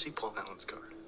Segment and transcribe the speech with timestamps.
[0.00, 0.99] see Paul Allen's card.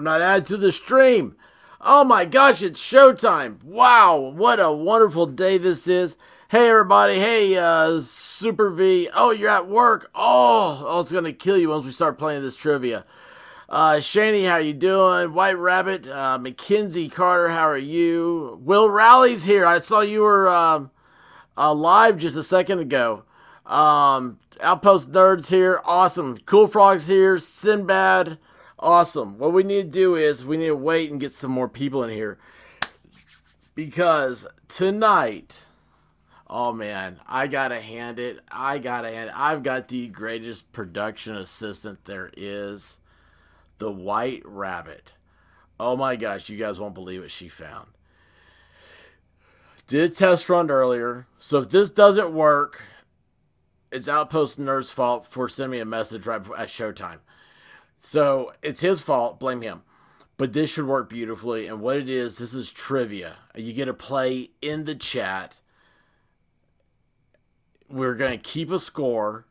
[0.00, 1.36] I'm not added to the stream.
[1.78, 3.62] Oh my gosh, it's showtime.
[3.62, 6.16] Wow, what a wonderful day this is.
[6.48, 9.10] Hey everybody, hey uh Super V.
[9.12, 10.10] Oh, you're at work.
[10.14, 13.04] Oh, oh it's gonna kill you once we start playing this trivia.
[13.68, 15.34] Uh Shani, how you doing?
[15.34, 18.58] White Rabbit, uh Mackenzie Carter, how are you?
[18.62, 19.66] Will Rally's here.
[19.66, 20.90] I saw you were um
[21.58, 23.24] uh, live just a second ago.
[23.66, 26.38] Um, Outpost Nerds here, awesome.
[26.46, 28.38] Cool Frogs here, Sinbad,
[28.80, 29.38] awesome.
[29.38, 32.02] What we need to do is we need to wait and get some more people
[32.02, 32.38] in here
[33.74, 35.60] because tonight,
[36.48, 38.40] oh man, I gotta hand it.
[38.50, 39.38] I gotta hand it.
[39.38, 42.98] I've got the greatest production assistant there is,
[43.78, 45.12] the White Rabbit.
[45.78, 47.86] Oh my gosh, you guys won't believe what she found
[49.90, 51.26] did test run earlier.
[51.40, 52.80] So if this doesn't work,
[53.90, 57.18] it's Outpost Nerd's fault for sending me a message right at showtime.
[58.00, 59.38] So it's his fault.
[59.38, 59.82] Blame him.
[60.36, 61.66] But this should work beautifully.
[61.66, 63.36] And what it is, this is trivia.
[63.54, 65.58] You get to play in the chat.
[67.88, 69.44] We're going to keep a score.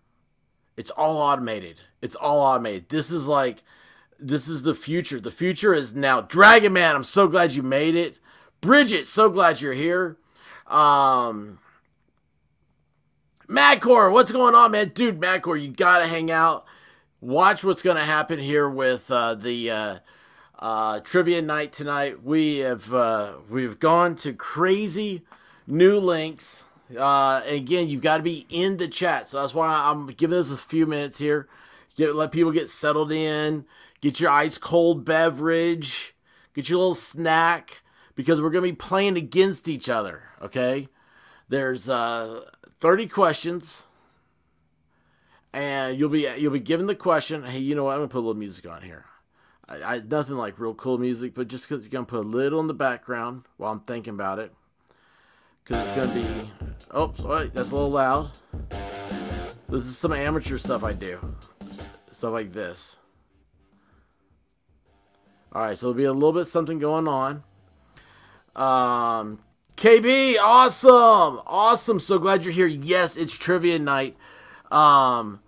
[0.76, 1.82] It's all automated.
[2.02, 2.90] It's all automated.
[2.90, 3.64] This is like,
[4.18, 5.20] this is the future.
[5.20, 6.22] The future is now.
[6.22, 8.18] Dragon Man, I'm so glad you made it.
[8.62, 10.18] Bridget, so glad you're here.
[10.68, 11.60] Um,
[13.48, 14.92] Madcore, what's going on, man?
[14.94, 16.66] Dude, Madcore, you gotta hang out.
[17.22, 20.00] Watch what's gonna happen here with uh, the uh,
[20.58, 22.24] uh, trivia night tonight.
[22.24, 25.24] We have uh, we've gone to crazy
[25.68, 26.64] new links.
[26.98, 30.50] Uh, again, you've got to be in the chat, so that's why I'm giving this
[30.50, 31.50] a few minutes here.
[31.98, 33.66] Get let people get settled in.
[34.00, 36.16] Get your ice cold beverage.
[36.56, 37.82] Get your little snack
[38.16, 40.88] because we're going to be playing against each other, okay?
[41.50, 42.46] There's uh
[42.80, 43.84] 30 questions
[45.54, 47.94] and you'll be you'll be given the question, "Hey, you know what?
[47.94, 49.06] I'm to put a little music on here."
[49.68, 52.60] I, I nothing like real cool music, but just cuz you're to put a little
[52.60, 54.54] in the background while I'm thinking about it.
[55.66, 56.52] Cuz it's to be
[56.92, 57.14] Oh,
[57.54, 58.32] that's a little loud.
[59.70, 61.20] This is some amateur stuff I do.
[62.12, 62.98] Stuff like this.
[65.52, 67.44] All right, so there'll be a little bit something going on.
[68.56, 69.40] Um,
[69.78, 72.00] KB, awesome, awesome.
[72.00, 72.68] So glad you're here.
[72.68, 74.18] Yes, it's trivia night.
[74.72, 75.42] Um,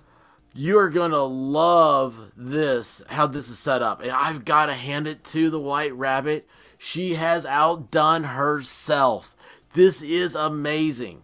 [0.53, 3.01] you are gonna love this.
[3.09, 6.47] How this is set up, and I've got to hand it to the White Rabbit.
[6.77, 9.35] She has outdone herself.
[9.73, 11.23] This is amazing.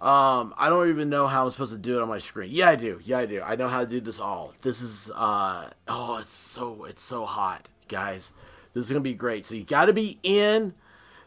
[0.00, 2.50] Um, I don't even know how I'm supposed to do it on my screen.
[2.52, 3.00] Yeah, I do.
[3.02, 3.42] Yeah, I do.
[3.42, 4.54] I know how to do this all.
[4.62, 8.32] This is uh oh, it's so it's so hot, guys.
[8.74, 9.46] This is gonna be great.
[9.46, 10.74] So you got to be in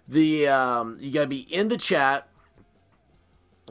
[0.09, 2.27] the um, you got to be in the chat,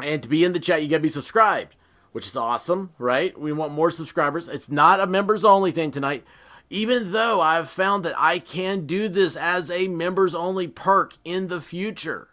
[0.01, 1.75] and to be in the chat, you got to be subscribed,
[2.13, 3.39] which is awesome, right?
[3.39, 4.49] We want more subscribers.
[4.49, 6.25] It's not a members only thing tonight.
[6.71, 11.49] Even though I've found that I can do this as a members only perk in
[11.49, 12.29] the future.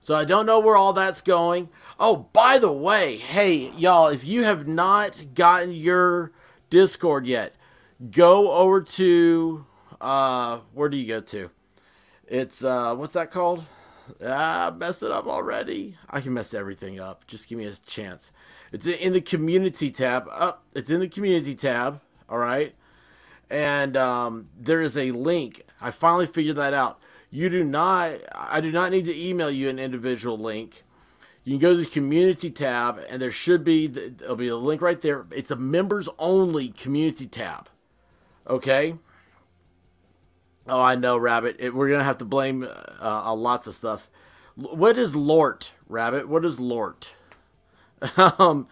[0.00, 1.68] So I don't know where all that's going.
[1.98, 6.32] Oh, by the way, hey, y'all, if you have not gotten your
[6.70, 7.54] Discord yet,
[8.10, 9.66] go over to
[10.00, 11.50] uh where do you go to?
[12.26, 13.64] It's uh what's that called?
[14.24, 15.96] Ah, mess it up already.
[16.08, 17.26] I can mess everything up.
[17.26, 18.32] Just give me a chance.
[18.72, 20.28] It's in the community tab.
[20.30, 22.00] Up, oh, it's in the community tab.
[22.28, 22.74] All right,
[23.50, 25.62] and um, there is a link.
[25.80, 27.00] I finally figured that out.
[27.30, 28.14] You do not.
[28.34, 30.84] I do not need to email you an individual link.
[31.44, 34.80] you can go to the community tab, and there should be there'll be a link
[34.80, 35.26] right there.
[35.30, 37.68] It's a members only community tab.
[38.46, 38.96] Okay.
[40.66, 41.56] Oh, I know, Rabbit.
[41.58, 42.66] It, we're gonna have to blame
[43.00, 44.08] uh, lots of stuff.
[44.54, 46.28] What is Lort, Rabbit?
[46.28, 47.12] What is Lort?
[48.16, 48.68] um,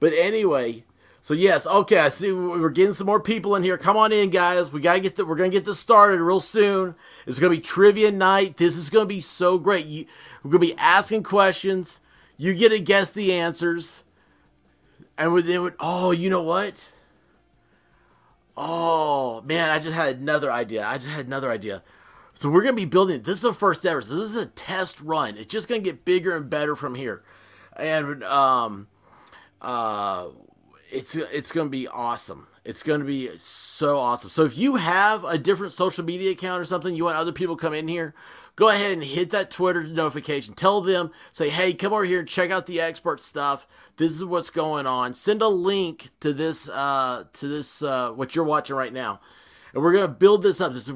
[0.00, 0.84] but anyway,
[1.20, 1.98] so yes, okay.
[1.98, 3.78] I see we're getting some more people in here.
[3.78, 4.72] Come on in, guys.
[4.72, 6.94] We gotta get the, We're gonna get this started real soon.
[7.26, 8.56] It's gonna be trivia night.
[8.56, 9.86] This is gonna be so great.
[9.86, 10.06] You,
[10.42, 12.00] we're gonna be asking questions.
[12.36, 14.04] You get to guess the answers,
[15.16, 16.84] and then, oh, you know what?
[18.60, 20.84] Oh man, I just had another idea.
[20.84, 21.84] I just had another idea.
[22.34, 23.22] So we're gonna be building.
[23.22, 24.02] This is the first ever.
[24.02, 25.36] So this is a test run.
[25.36, 27.22] It's just gonna get bigger and better from here,
[27.76, 28.88] and um,
[29.62, 30.26] uh,
[30.90, 32.48] it's it's gonna be awesome.
[32.64, 34.28] It's gonna be so awesome.
[34.28, 37.56] So if you have a different social media account or something, you want other people
[37.56, 38.12] come in here,
[38.58, 40.52] go ahead and hit that Twitter notification.
[40.52, 43.68] Tell them, say, hey, come over here and check out the expert stuff.
[43.98, 45.14] This is what's going on.
[45.14, 49.20] Send a link to this uh to this uh what you're watching right now.
[49.72, 50.72] And we're gonna build this up.
[50.72, 50.90] This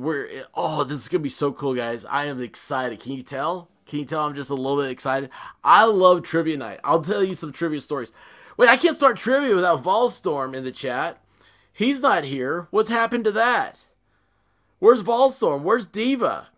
[0.54, 2.04] oh, this is gonna be so cool, guys.
[2.04, 2.98] I am excited.
[2.98, 3.68] Can you tell?
[3.86, 5.30] Can you tell I'm just a little bit excited?
[5.62, 6.80] I love trivia night.
[6.82, 8.10] I'll tell you some trivia stories.
[8.56, 11.22] Wait, I can't start trivia without Volstorm in the chat.
[11.72, 12.66] He's not here.
[12.72, 13.78] What's happened to that?
[14.80, 15.62] Where's Volstorm?
[15.62, 16.48] Where's Diva?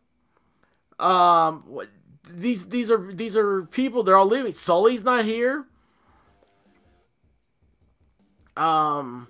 [0.99, 1.81] Um,
[2.29, 4.03] these these are these are people.
[4.03, 4.53] They're all leaving.
[4.53, 5.67] Sully's not here.
[8.57, 9.29] Um,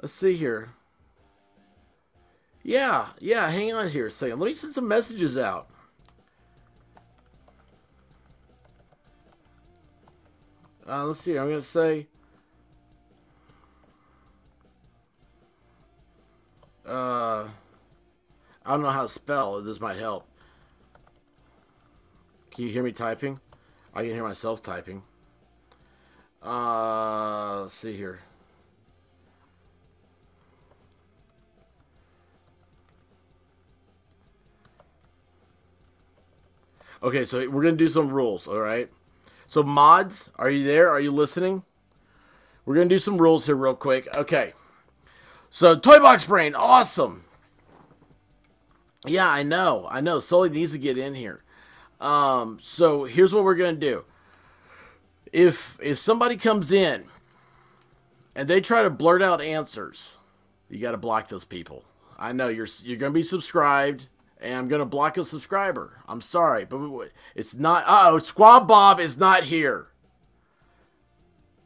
[0.00, 0.70] let's see here.
[2.62, 3.48] Yeah, yeah.
[3.48, 4.40] Hang on here a second.
[4.40, 5.68] Let me send some messages out.
[10.88, 11.38] Uh, let's see.
[11.38, 12.08] I'm gonna say.
[16.84, 17.46] Uh,
[18.70, 19.60] I don't know how to spell.
[19.60, 20.28] This might help.
[22.52, 23.40] Can you hear me typing?
[23.92, 25.02] I can hear myself typing.
[26.40, 28.20] Uh, let's see here.
[37.02, 38.46] Okay, so we're gonna do some rules.
[38.46, 38.88] All right.
[39.48, 40.88] So mods, are you there?
[40.90, 41.64] Are you listening?
[42.64, 44.06] We're gonna do some rules here real quick.
[44.16, 44.52] Okay.
[45.50, 47.24] So Toy Box Brain, awesome.
[49.06, 49.86] Yeah, I know.
[49.90, 50.20] I know.
[50.20, 51.42] Sully needs to get in here.
[52.00, 54.04] Um, so here's what we're gonna do.
[55.32, 57.04] If if somebody comes in
[58.34, 60.16] and they try to blurt out answers,
[60.68, 61.84] you got to block those people.
[62.18, 64.06] I know you're you're gonna be subscribed,
[64.40, 65.98] and I'm gonna block a subscriber.
[66.08, 67.84] I'm sorry, but it's not.
[67.86, 69.88] Oh, Squad Bob is not here.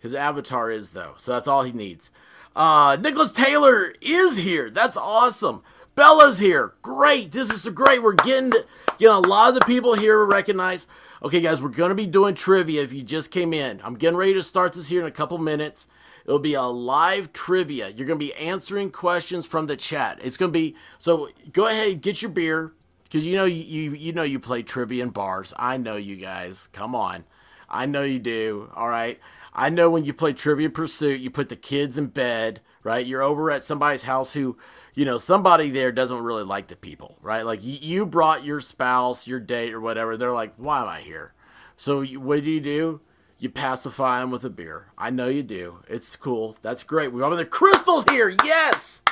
[0.00, 2.10] His avatar is though, so that's all he needs.
[2.54, 4.70] Uh, Nicholas Taylor is here.
[4.70, 5.62] That's awesome.
[5.94, 6.74] Bella's here.
[6.82, 7.30] Great.
[7.30, 8.02] This is great.
[8.02, 8.64] We're getting to,
[8.98, 10.86] getting a lot of the people here recognize.
[11.22, 12.82] Okay, guys, we're gonna be doing trivia.
[12.82, 15.38] If you just came in, I'm getting ready to start this here in a couple
[15.38, 15.86] minutes.
[16.26, 17.90] It'll be a live trivia.
[17.90, 20.18] You're gonna be answering questions from the chat.
[20.22, 21.28] It's gonna be so.
[21.52, 22.72] Go ahead, get your beer
[23.04, 25.52] because you know you, you you know you play trivia in bars.
[25.56, 26.68] I know you guys.
[26.72, 27.24] Come on,
[27.68, 28.70] I know you do.
[28.74, 29.20] All right.
[29.54, 33.06] I know when you play Trivia Pursuit, you put the kids in bed, right?
[33.06, 34.56] You're over at somebody's house who,
[34.94, 37.44] you know, somebody there doesn't really like the people, right?
[37.44, 40.16] Like you, brought your spouse, your date, or whatever.
[40.16, 41.34] They're like, why am I here?
[41.76, 43.00] So you, what do you do?
[43.38, 44.86] You pacify them with a beer.
[44.96, 45.80] I know you do.
[45.88, 46.56] It's cool.
[46.62, 47.12] That's great.
[47.12, 48.34] We have got the crystals here.
[48.44, 49.02] Yes.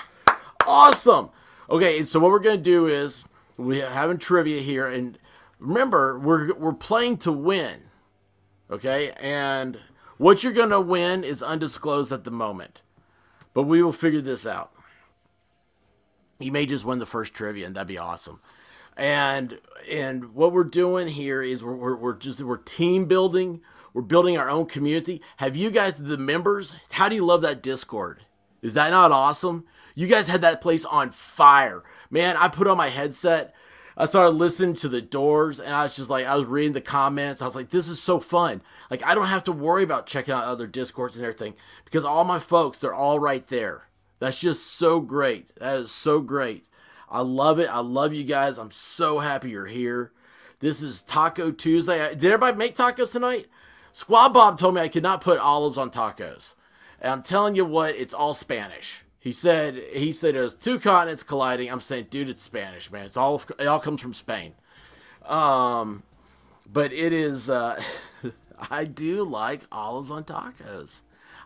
[0.66, 1.30] Awesome.
[1.68, 3.24] Okay, and so what we're gonna do is
[3.56, 5.18] we're having trivia here, and
[5.58, 7.82] remember, we're we're playing to win.
[8.70, 9.78] Okay, and
[10.18, 12.82] what you're gonna win is undisclosed at the moment,
[13.54, 14.72] but we will figure this out.
[16.42, 18.40] You may just win the first trivia, and that'd be awesome.
[18.96, 19.58] And
[19.90, 23.61] and what we're doing here is we're, we're, we're just we're team building.
[23.94, 25.20] We're building our own community.
[25.37, 28.25] Have you guys, the members, how do you love that Discord?
[28.62, 29.64] Is that not awesome?
[29.94, 31.82] You guys had that place on fire.
[32.11, 33.54] Man, I put on my headset.
[33.96, 36.80] I started listening to the doors and I was just like, I was reading the
[36.80, 37.42] comments.
[37.42, 38.62] I was like, this is so fun.
[38.90, 42.25] Like, I don't have to worry about checking out other Discords and everything because all
[42.25, 43.88] my folks, they're all right there.
[44.23, 45.52] That's just so great.
[45.57, 46.67] That is so great.
[47.11, 47.67] I love it.
[47.67, 48.57] I love you guys.
[48.57, 50.12] I'm so happy you're here.
[50.61, 51.99] This is Taco Tuesday.
[52.11, 53.47] Did everybody make tacos tonight?
[53.93, 56.55] Squad Bob told me I could not put olives on tacos.
[57.00, 59.02] And I'm telling you what, it's all Spanish.
[59.19, 61.69] He said he said was two continents colliding.
[61.69, 63.07] I'm saying, dude, it's Spanish, man.
[63.07, 64.55] It's all it all comes from Spain.
[65.26, 66.05] Um,
[66.73, 67.50] but it is.
[67.50, 67.83] Uh,
[68.71, 71.00] I do like olives on tacos.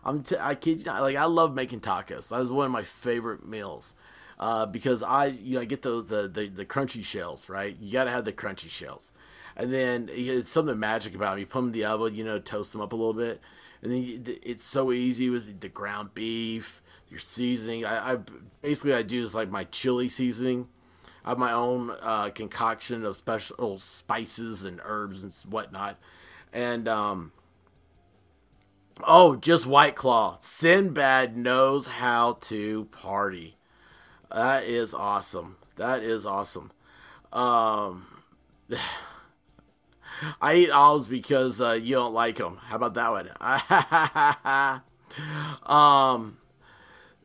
[0.07, 1.01] I'm t- I kid you not.
[1.03, 2.29] Like I love making tacos.
[2.29, 3.93] That is one of my favorite meals.
[4.39, 7.77] Uh, because I you know I get the, the the the crunchy shells right.
[7.81, 9.11] You got to have the crunchy shells.
[9.57, 11.39] and then it's something magic about them.
[11.39, 13.41] You put them in the oven, you know, toast them up a little bit,
[13.81, 17.85] and then you, it's so easy with the ground beef, your seasoning.
[17.85, 18.17] I, I
[18.61, 20.67] basically I do is like my chili seasoning.
[21.25, 25.97] I have my own uh, concoction of special spices and herbs and whatnot,
[26.53, 27.31] and um,
[29.03, 30.37] oh, just White Claw.
[30.39, 33.57] Sinbad knows how to party.
[34.31, 35.57] That is awesome.
[35.75, 36.71] That is awesome.
[37.31, 38.07] Um,
[40.41, 42.57] I eat olives because uh, you don't like them.
[42.57, 44.81] How about that one?
[45.63, 46.37] um,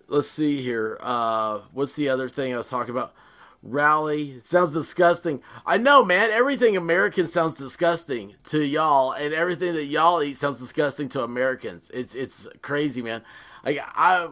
[0.08, 0.98] let's see here.
[1.00, 3.14] Uh, what's the other thing I was talking about?
[3.62, 4.32] Rally.
[4.32, 5.40] It sounds disgusting.
[5.64, 6.30] I know, man.
[6.30, 11.90] Everything American sounds disgusting to y'all, and everything that y'all eat sounds disgusting to Americans.
[11.94, 13.22] It's it's crazy, man.
[13.64, 14.28] Like I,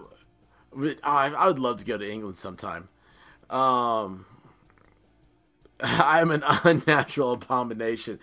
[1.03, 2.89] I, I would love to go to England sometime.
[3.49, 4.27] Um,
[5.81, 8.19] I'm an unnatural abomination.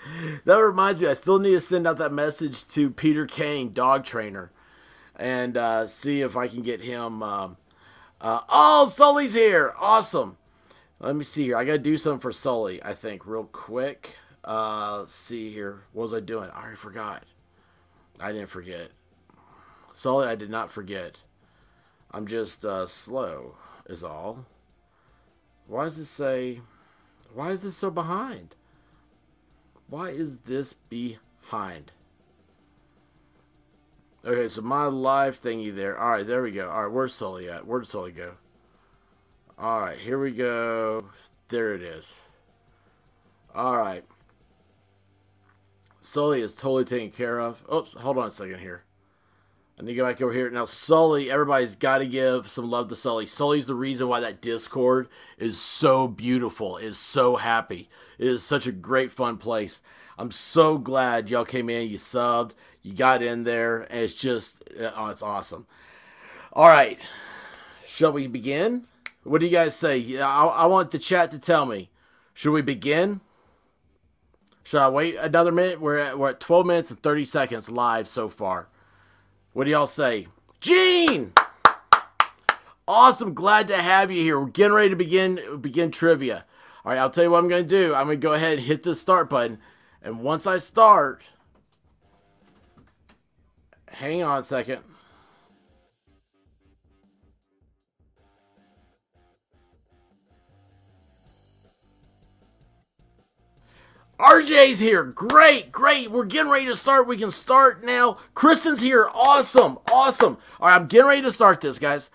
[0.46, 4.04] That reminds me, I still need to send out that message to Peter Kane, dog
[4.04, 4.52] trainer,
[5.16, 7.24] and uh, see if I can get him.
[7.24, 7.58] Um,
[8.20, 9.74] uh, oh, Sully's here!
[9.80, 10.38] Awesome.
[11.00, 11.58] Let me see here.
[11.58, 12.82] I gotta do something for Sully.
[12.84, 14.16] I think real quick.
[14.44, 15.84] Uh, let's see here.
[15.94, 16.50] What was I doing?
[16.50, 17.24] I already forgot.
[18.20, 18.92] I didn't forget.
[19.94, 21.22] Sully, I did not forget.
[22.12, 23.56] I'm just uh, slow,
[23.88, 24.46] is all.
[25.68, 26.62] Why does this say?
[27.34, 28.56] Why is this so behind?
[29.88, 31.92] Why is this behind?
[34.26, 36.00] Okay, so my live thingy there.
[36.00, 36.70] All right, there we go.
[36.70, 37.68] All right, where's Sully at?
[37.68, 38.34] Where'd Sully go?
[39.60, 41.06] All right, here we go.
[41.50, 42.14] There it is.
[43.56, 44.04] All right.
[46.00, 47.64] Sully is totally taken care of.
[47.74, 48.84] Oops, hold on a second here.
[49.80, 50.52] I need to go back over here.
[50.52, 53.26] Now, Sully, everybody's got to give some love to Sully.
[53.26, 55.08] Sully's the reason why that Discord
[55.40, 57.90] is so beautiful, is so happy.
[58.20, 59.82] It is such a great, fun place.
[60.20, 62.52] I'm so glad y'all came in, you subbed,
[62.84, 65.66] you got in there, and it's just, uh, oh, it's awesome.
[66.54, 67.00] All right,
[67.88, 68.86] shall we begin?
[69.28, 70.20] What do you guys say?
[70.20, 71.90] I, I want the chat to tell me.
[72.34, 73.20] Should we begin?
[74.64, 75.82] Should I wait another minute?
[75.82, 78.70] We're at, we're at 12 minutes and 30 seconds live so far.
[79.52, 80.28] What do y'all say?
[80.62, 81.34] Gene!
[82.88, 84.40] Awesome, glad to have you here.
[84.40, 86.46] We're getting ready to begin begin trivia.
[86.86, 87.94] All right, I'll tell you what I'm going to do.
[87.94, 89.60] I'm going to go ahead and hit the start button.
[90.02, 91.22] And once I start,
[93.90, 94.84] hang on a second.
[104.20, 105.04] RJ's here.
[105.04, 106.10] Great, great.
[106.10, 107.08] We're getting ready to start.
[107.08, 108.18] We can start now.
[108.34, 109.08] Kristen's here.
[109.14, 110.38] Awesome, awesome.
[110.60, 112.10] All right, I'm getting ready to start this, guys.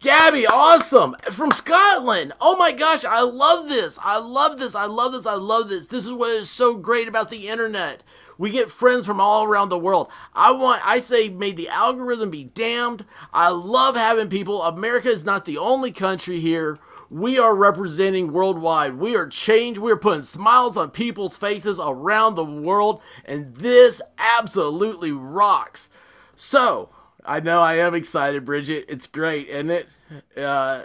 [0.00, 1.14] Gabby, awesome.
[1.30, 2.32] From Scotland.
[2.40, 4.00] Oh my gosh, I love this.
[4.02, 4.74] I love this.
[4.74, 5.26] I love this.
[5.26, 5.86] I love this.
[5.86, 8.02] This is what is so great about the internet.
[8.36, 10.10] We get friends from all around the world.
[10.34, 13.04] I want, I say, may the algorithm be damned.
[13.32, 14.60] I love having people.
[14.64, 16.80] America is not the only country here
[17.10, 18.98] we are representing worldwide.
[18.98, 19.78] We are changed.
[19.80, 25.90] We are putting smiles on people's faces around the world, and this absolutely rocks.
[26.36, 26.90] So,
[27.24, 28.86] I know I am excited, Bridget.
[28.88, 29.88] It's great, isn't it?
[30.36, 30.84] Uh,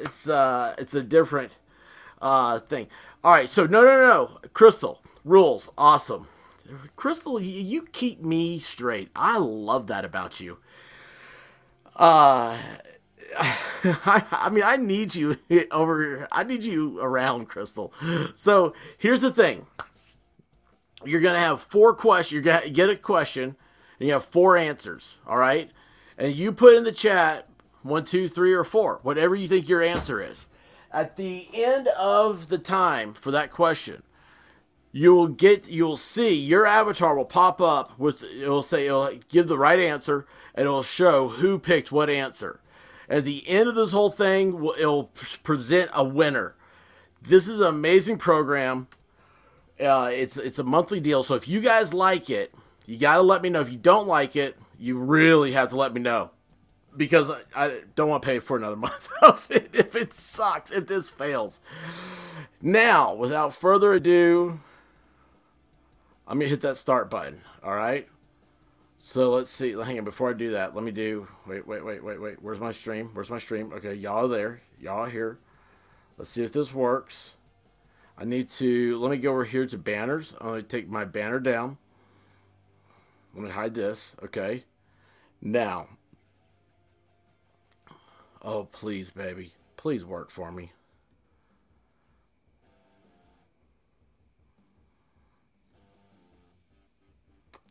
[0.00, 1.52] it's uh, it's a different
[2.20, 2.88] uh thing.
[3.22, 6.28] All right, so no, no, no, Crystal rules, awesome.
[6.96, 9.10] Crystal, you keep me straight.
[9.14, 10.58] I love that about you.
[11.94, 12.56] Uh,
[13.38, 15.38] I, I mean, I need you
[15.70, 16.26] over.
[16.30, 17.92] I need you around, Crystal.
[18.34, 19.66] So here's the thing:
[21.04, 22.32] you're gonna have four questions.
[22.32, 23.56] You're gonna get a question,
[23.98, 25.18] and you have four answers.
[25.26, 25.70] All right,
[26.18, 27.48] and you put in the chat
[27.82, 30.48] one, two, three, or four, whatever you think your answer is.
[30.90, 34.02] At the end of the time for that question,
[34.92, 39.12] you will get you'll see your avatar will pop up with it will say it'll
[39.28, 42.60] give the right answer and it'll show who picked what answer
[43.08, 45.10] at the end of this whole thing, it'll
[45.42, 46.54] present a winner.
[47.22, 48.88] This is an amazing program.
[49.78, 52.54] Uh, it's it's a monthly deal, so if you guys like it,
[52.86, 53.60] you got to let me know.
[53.60, 56.30] If you don't like it, you really have to let me know
[56.96, 60.70] because I, I don't want to pay for another month of it if it sucks,
[60.70, 61.60] if this fails.
[62.60, 64.60] Now, without further ado,
[66.26, 67.42] I'm gonna hit that start button.
[67.62, 68.08] All right.
[69.08, 69.70] So let's see.
[69.70, 70.04] Hang on.
[70.04, 71.28] Before I do that, let me do.
[71.46, 72.42] Wait, wait, wait, wait, wait.
[72.42, 73.10] Where's my stream?
[73.12, 73.72] Where's my stream?
[73.72, 74.62] Okay, y'all there.
[74.80, 75.38] Y'all here.
[76.18, 77.34] Let's see if this works.
[78.18, 78.98] I need to.
[78.98, 80.34] Let me go over here to banners.
[80.40, 81.78] I'm going to take my banner down.
[83.32, 84.16] Let me hide this.
[84.24, 84.64] Okay.
[85.40, 85.86] Now.
[88.42, 89.52] Oh, please, baby.
[89.76, 90.72] Please work for me.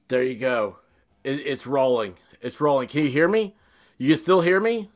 [0.08, 0.78] There you go.
[1.26, 2.16] It, it's rolling.
[2.40, 2.88] It's rolling.
[2.88, 3.56] Can you hear me?
[3.98, 4.92] You can still hear me?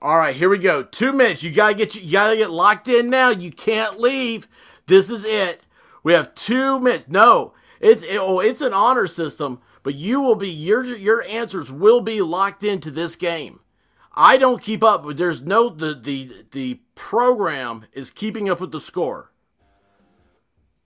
[0.00, 0.84] All right, here we go.
[0.84, 1.42] Two minutes.
[1.42, 3.30] You gotta get you gotta get locked in now.
[3.30, 4.46] You can't leave.
[4.86, 5.62] This is it.
[6.04, 7.06] We have two minutes.
[7.08, 11.72] No, it's it, oh, it's an honor system, but you will be your your answers
[11.72, 13.60] will be locked into this game.
[14.14, 18.70] I don't keep up, but there's no the the the program is keeping up with
[18.70, 19.32] the score.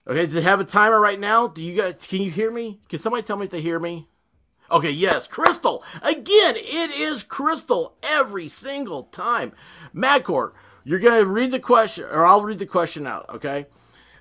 [0.07, 1.47] Okay, does it have a timer right now?
[1.47, 2.79] Do you guys can you hear me?
[2.89, 4.07] Can somebody tell me if they hear me?
[4.71, 5.83] Okay, yes, Crystal.
[6.01, 9.51] Again, it is Crystal every single time.
[9.93, 10.53] Madcore,
[10.83, 13.27] you're gonna read the question, or I'll read the question out.
[13.29, 13.67] Okay,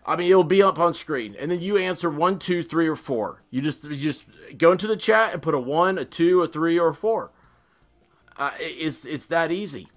[0.05, 2.97] I mean it'll be up on screen, and then you answer one, two, three, or
[2.97, 3.43] four.
[3.51, 4.25] You just you just
[4.59, 7.31] go into the chat and put a one, a two, a three, or a four.
[8.37, 9.89] Uh, it's it's that easy.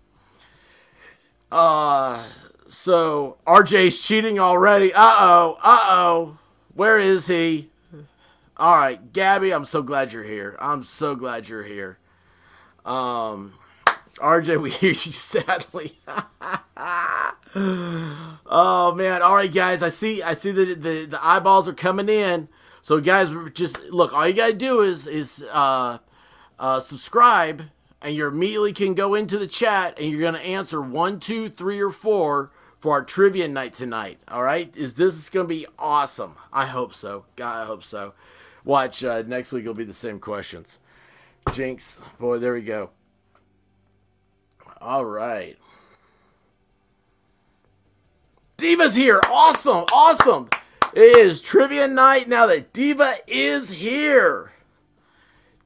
[1.51, 2.25] Uh,
[2.73, 4.91] so RJ's cheating already.
[4.93, 6.37] Uh oh, uh oh.
[6.73, 7.69] Where is he?
[8.57, 10.57] All right, Gabby, I'm so glad you're here.
[10.59, 11.99] I'm so glad you're here.
[12.83, 13.53] Um,
[14.17, 15.99] RJ, we hear you sadly.
[18.47, 19.21] oh man!
[19.21, 20.23] All right, guys, I see.
[20.23, 22.49] I see that the the eyeballs are coming in.
[22.81, 24.13] So guys, just look.
[24.13, 25.99] All you gotta do is is uh,
[26.59, 27.65] uh, subscribe,
[28.01, 31.79] and you immediately can go into the chat, and you're gonna answer one, two, three,
[31.79, 32.51] or four
[32.83, 34.19] for our trivia night tonight.
[34.27, 34.75] All right?
[34.75, 36.35] Is this is gonna be awesome?
[36.51, 37.23] I hope so.
[37.37, 38.13] God, I hope so.
[38.65, 39.61] Watch uh, next week.
[39.61, 40.79] It'll be the same questions.
[41.53, 42.89] Jinx, boy, there we go.
[44.81, 45.57] All right.
[48.57, 49.21] Diva's here.
[49.31, 49.85] Awesome.
[49.93, 50.49] Awesome.
[50.93, 54.51] It is trivia night now that Diva is here.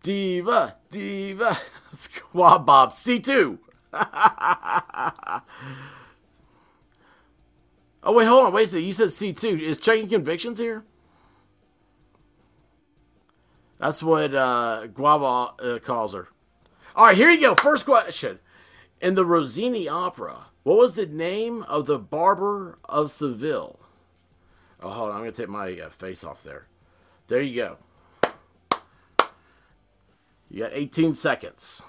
[0.04, 1.58] Diva, Diva.
[1.94, 3.58] Squad Bob, C2.
[8.08, 8.54] oh, wait, hold on.
[8.54, 8.86] Wait a second.
[8.86, 9.62] You said C2.
[9.62, 10.84] Is checking convictions here?
[13.80, 16.30] That's what uh, Guava uh, calls her.
[16.96, 17.54] All right, here you go.
[17.56, 18.40] First question.
[19.00, 23.80] In the Rossini opera, what was the name of the barber of Seville?
[24.82, 25.16] Oh, hold on.
[25.16, 26.66] I'm going to take my uh, face off there.
[27.28, 27.78] There you go.
[30.50, 31.82] You got 18 seconds.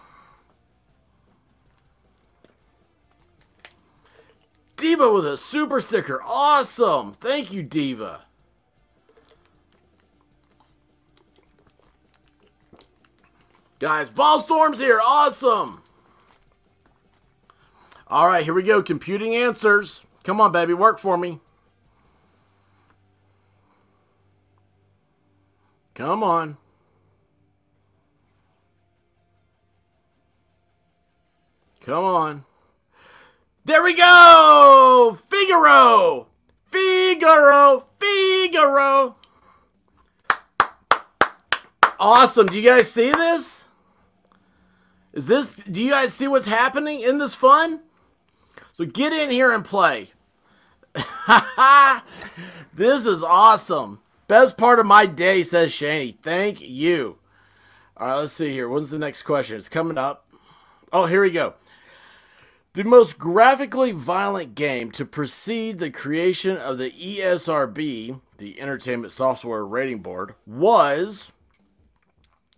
[4.78, 6.22] Diva with a super sticker.
[6.24, 7.12] Awesome.
[7.12, 8.22] Thank you, Diva.
[13.80, 15.00] Guys, Volstorm's here.
[15.04, 15.82] Awesome.
[18.06, 18.82] All right, here we go.
[18.82, 20.04] Computing answers.
[20.24, 20.74] Come on, baby.
[20.74, 21.40] Work for me.
[25.94, 26.56] Come on.
[31.80, 32.44] Come on.
[33.68, 35.18] There we go!
[35.28, 36.26] Figaro!
[36.70, 37.86] Figaro!
[38.00, 39.16] Figaro!
[42.00, 42.46] Awesome.
[42.46, 43.66] Do you guys see this?
[45.12, 47.80] Is this, do you guys see what's happening in this fun?
[48.72, 50.12] So get in here and play.
[52.74, 54.00] this is awesome.
[54.28, 56.16] Best part of my day, says Shani.
[56.22, 57.18] Thank you.
[57.98, 58.66] All right, let's see here.
[58.66, 59.58] When's the next question?
[59.58, 60.24] It's coming up.
[60.90, 61.52] Oh, here we go.
[62.78, 69.66] The most graphically violent game to precede the creation of the ESRB, the Entertainment Software
[69.66, 71.32] Rating Board, was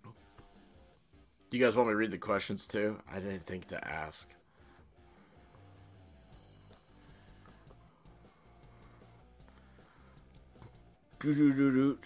[0.05, 3.01] do you guys want me to read the questions too?
[3.11, 4.29] I didn't think to ask.
[11.21, 11.97] Do do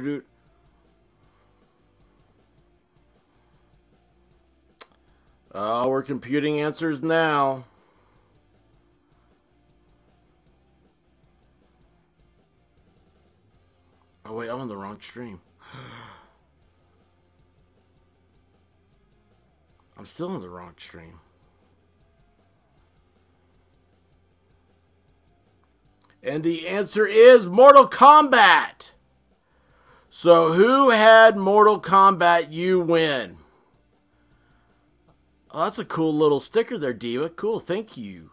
[0.00, 0.22] do
[5.52, 7.64] Oh, we're computing answers now.
[14.24, 15.40] Oh wait, I'm on the wrong stream.
[19.98, 21.18] I'm still on the wrong stream.
[26.22, 28.90] And the answer is Mortal Kombat.
[30.10, 32.52] So who had Mortal Kombat?
[32.52, 33.39] You win.
[35.52, 37.28] Oh, that's a cool little sticker there, Diva.
[37.30, 38.30] Cool, thank you.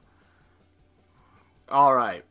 [1.70, 2.24] All right.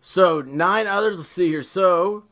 [0.00, 1.18] So nine others.
[1.18, 1.62] Let's see here.
[1.62, 2.24] So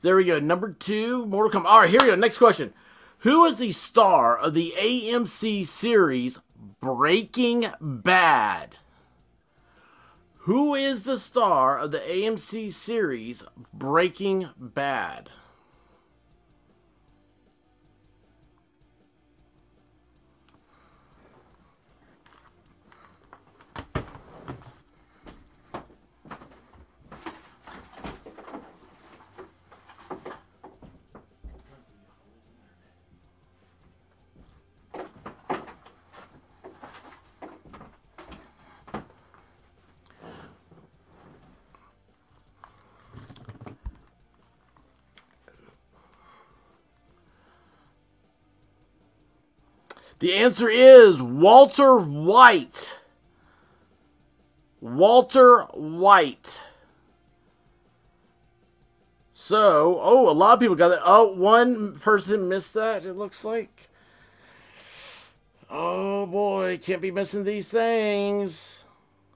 [0.00, 0.38] there we go.
[0.38, 1.66] Number two, Mortal Kombat.
[1.66, 2.14] All right, here we go.
[2.14, 2.72] Next question.
[3.18, 6.38] Who is the star of the AMC series
[6.80, 8.76] Breaking Bad?
[10.44, 15.28] Who is the star of the AMC series Breaking Bad?
[50.20, 52.98] The answer is Walter White.
[54.80, 56.62] Walter White.
[59.32, 61.00] So, oh, a lot of people got that.
[61.04, 63.88] Oh, one person missed that, it looks like.
[65.70, 68.84] Oh boy, can't be missing these things.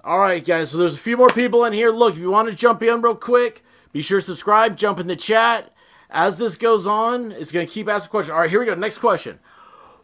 [0.04, 1.90] All right, guys, so there's a few more people in here.
[1.90, 5.06] Look, if you want to jump in real quick, be sure to subscribe, jump in
[5.06, 5.72] the chat.
[6.10, 8.34] As this goes on, it's going to keep asking questions.
[8.34, 8.74] All right, here we go.
[8.74, 9.38] Next question.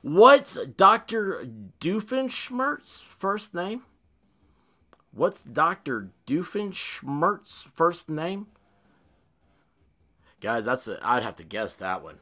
[0.03, 1.47] What's Dr.
[1.81, 3.83] Doofenshmirtz's first name?
[5.13, 6.11] What's Dr.
[6.27, 8.47] Doofenshmirtz's first name?
[10.41, 12.19] Guys, that's a, I'd have to guess that one.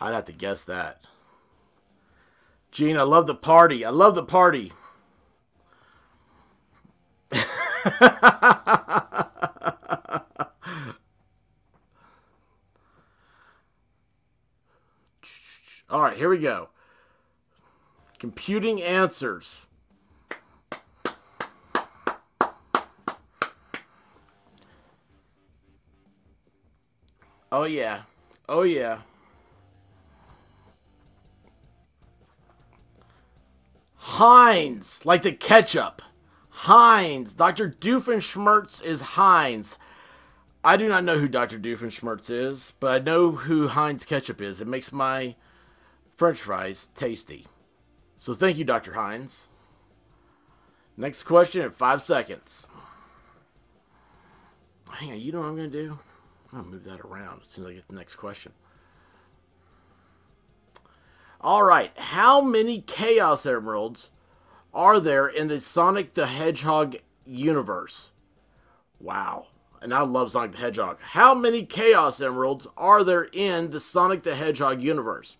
[0.00, 1.04] I'd have to guess that.
[2.72, 3.84] Gene, I love the party.
[3.84, 4.72] I love the party.
[15.90, 16.68] All right, here we go.
[18.20, 19.66] Computing answers.
[27.50, 28.02] Oh, yeah.
[28.46, 28.98] Oh, yeah.
[33.96, 36.02] Heinz, like the ketchup.
[36.50, 37.32] Heinz.
[37.32, 37.70] Dr.
[37.70, 39.78] Doofenshmirtz is Heinz.
[40.62, 41.58] I do not know who Dr.
[41.58, 44.60] Doofenshmirtz is, but I know who Heinz ketchup is.
[44.60, 45.36] It makes my
[46.18, 47.46] french fries tasty.
[48.20, 48.92] So thank you, Dr.
[48.92, 49.48] Heinz.
[50.94, 52.66] Next question in five seconds.
[54.90, 55.98] Hang on, you know what I'm going to do?
[56.52, 58.52] I'm going to move that around as soon as I get the next question.
[61.40, 64.10] All right, how many Chaos Emeralds
[64.74, 68.10] are there in the Sonic the Hedgehog universe?
[69.00, 69.46] Wow.
[69.80, 70.98] And I love Sonic the Hedgehog.
[71.00, 75.38] How many Chaos Emeralds are there in the Sonic the Hedgehog universe?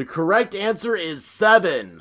[0.00, 2.00] The correct answer is seven.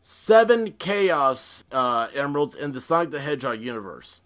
[0.00, 4.22] Seven Chaos uh, Emeralds in the Sonic the Hedgehog universe.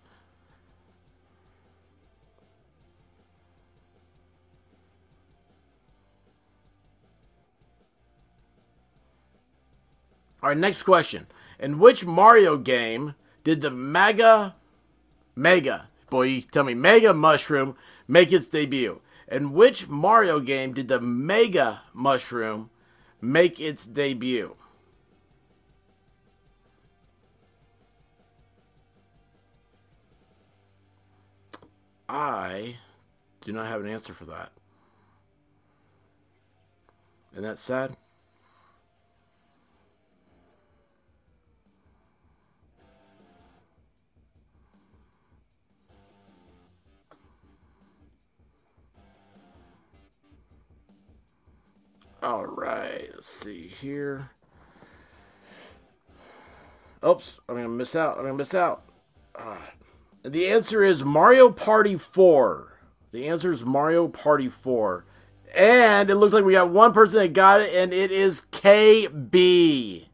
[10.41, 11.27] All right, next question.
[11.59, 14.55] In which Mario game did the Mega,
[15.35, 17.75] Mega, boy, tell me, Mega Mushroom
[18.07, 19.01] make its debut?
[19.33, 22.68] In which Mario game did the Mega Mushroom
[23.18, 24.57] make its debut?
[32.07, 32.77] I
[33.40, 34.53] do not have an answer for that.
[37.35, 37.97] And that's sad.
[52.23, 54.31] All right, let's see here.
[57.05, 58.17] Oops, I'm gonna miss out.
[58.17, 58.85] I'm gonna miss out.
[59.35, 59.57] Uh,
[60.23, 62.79] the answer is Mario Party 4.
[63.11, 65.05] The answer is Mario Party 4.
[65.53, 70.07] And it looks like we got one person that got it, and it is KB.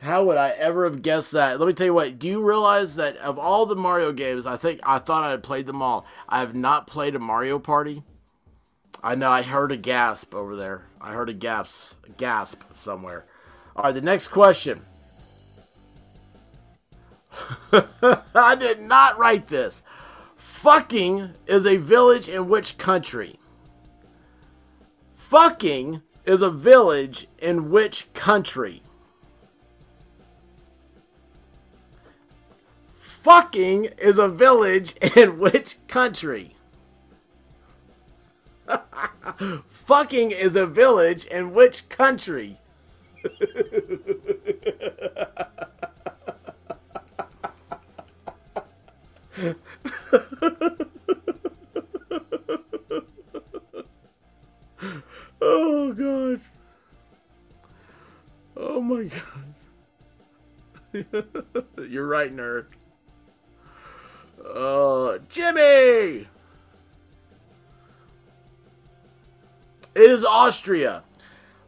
[0.00, 1.58] How would I ever have guessed that?
[1.58, 2.18] Let me tell you what.
[2.18, 5.42] Do you realize that of all the Mario games, I think I thought I had
[5.42, 6.04] played them all.
[6.28, 8.02] I have not played a Mario Party.
[9.04, 9.30] I know.
[9.30, 10.86] I heard a gasp over there.
[10.98, 13.26] I heard a gasp, a gasp somewhere.
[13.76, 14.80] All right, the next question.
[17.72, 19.82] I did not write this.
[20.38, 23.38] Fucking is a village in which country?
[25.18, 28.82] Fucking is a village in which country?
[32.94, 36.53] Fucking is a village in which country?
[39.86, 42.58] Fucking is a village in which country?
[55.40, 56.40] oh god.
[58.56, 59.54] Oh my god.
[61.88, 62.66] You're right, nerd.
[64.44, 66.28] Uh, Jimmy!
[69.94, 71.04] It is Austria.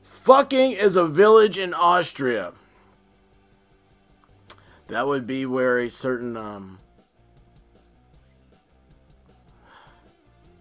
[0.03, 2.53] Fucking is a village in Austria.
[4.89, 6.81] That would be where a certain um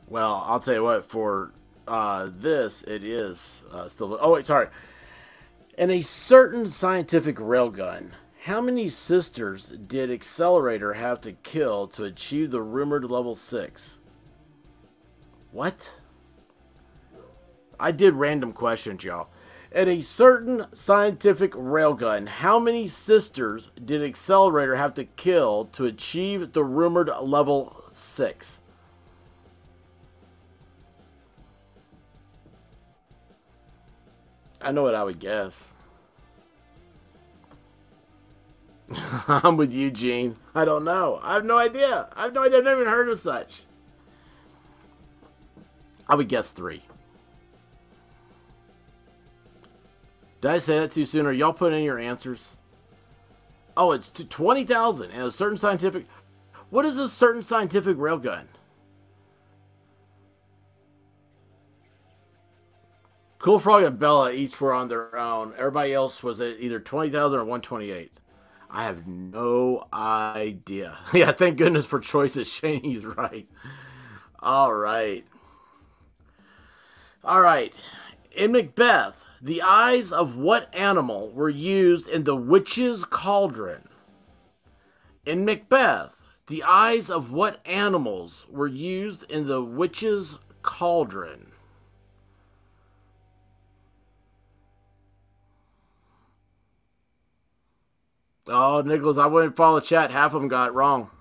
[0.08, 1.52] Well, I'll tell you what, for
[1.88, 4.68] uh this it is uh still Oh wait, sorry.
[5.78, 8.12] In a certain scientific railgun,
[8.44, 14.00] how many sisters did Accelerator have to kill to achieve the rumored level 6?
[15.52, 15.96] What?
[17.80, 19.30] I did random questions, y'all.
[19.72, 26.54] In a certain scientific railgun, how many sisters did Accelerator have to kill to achieve
[26.54, 28.62] the rumored level 6?
[34.62, 35.72] I know what I would guess.
[39.28, 40.38] I'm with Eugene.
[40.54, 41.20] I don't know.
[41.22, 42.08] I have no idea.
[42.16, 42.60] I have no idea.
[42.60, 43.64] I've never even heard of such.
[46.08, 46.84] I would guess three.
[50.46, 51.26] Did I say that too soon?
[51.26, 52.56] Are y'all putting in your answers?
[53.76, 56.06] Oh, it's to 20,000 and a certain scientific.
[56.70, 58.44] What is a certain scientific railgun?
[63.40, 65.52] Cool Frog and Bella each were on their own.
[65.58, 68.12] Everybody else was at either 20,000 or 128.
[68.70, 71.00] I have no idea.
[71.16, 72.48] yeah, thank goodness for choices.
[72.54, 73.48] Shane, he's right.
[74.42, 75.26] All right.
[77.24, 77.74] All right.
[78.32, 83.88] In Macbeth, the eyes of what animal were used in the witch's cauldron?
[85.24, 91.52] In Macbeth, the eyes of what animals were used in the witch's cauldron?
[98.48, 100.10] Oh, Nicholas, I wouldn't follow chat.
[100.10, 101.12] Half of them got it wrong.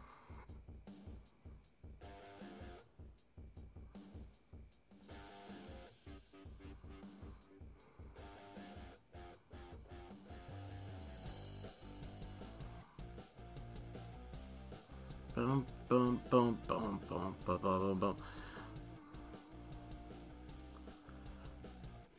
[15.35, 18.16] Boom, boom, boom, boom, boom, boom, boom, boom.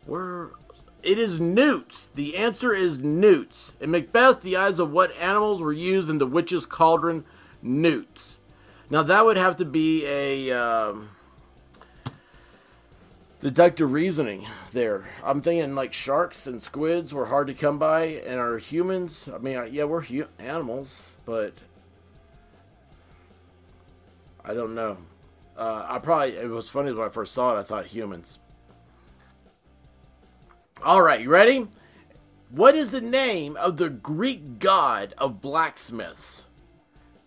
[0.06, 0.49] Where
[1.01, 2.10] it is newts.
[2.15, 3.73] The answer is newts.
[3.80, 7.23] In Macbeth, the eyes of what animals were used in the witch's cauldron?
[7.62, 8.38] Newts.
[8.89, 11.10] Now that would have to be a um,
[13.39, 15.08] deductive reasoning there.
[15.23, 19.30] I'm thinking like sharks and squids were hard to come by, and are humans.
[19.34, 21.54] I mean, yeah, we're hu- animals, but
[24.47, 24.97] I don't know.
[25.58, 27.60] Uh, I probably it was funny when I first saw it.
[27.60, 28.39] I thought humans.
[30.84, 31.67] All right, you ready?
[32.51, 36.45] What is the name of the Greek god of blacksmiths?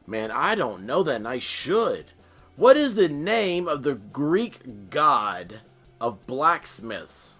[0.06, 2.12] Man, I don't know that, and I should.
[2.56, 5.60] What is the name of the Greek god
[6.00, 7.34] of blacksmiths?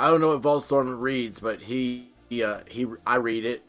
[0.00, 3.62] I don't know what Volstorm reads, but he, he, uh, he, I read it.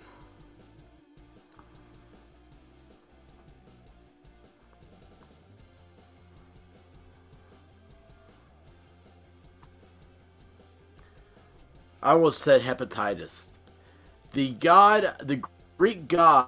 [12.01, 13.47] I almost said hepatitis.
[14.31, 15.43] The god, the
[15.77, 16.47] Greek god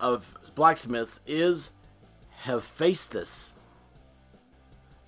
[0.00, 1.72] of blacksmiths is
[2.30, 3.56] Hephaestus.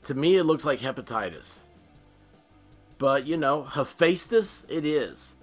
[0.03, 1.61] To me, it looks like hepatitis.
[3.01, 5.35] But, you know, Hephaestus it is.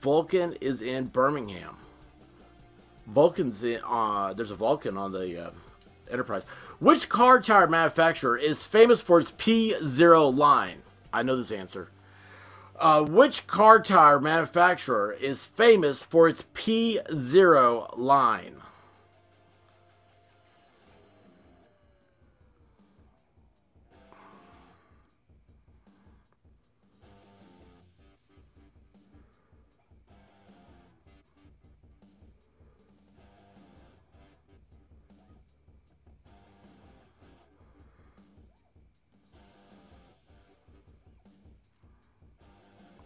[0.00, 1.76] Vulcan is in Birmingham.
[3.04, 5.50] Vulcan's in, uh, there's a Vulcan on the uh,
[6.08, 6.44] Enterprise.
[6.78, 10.82] Which car tire manufacturer is famous for its P0 line?
[11.12, 11.90] I know this answer.
[12.78, 18.54] Uh, which car tire manufacturer is famous for its P0 line?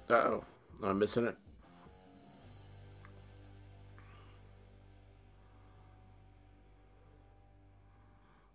[0.09, 0.45] Uh oh.
[0.83, 1.37] I'm missing it.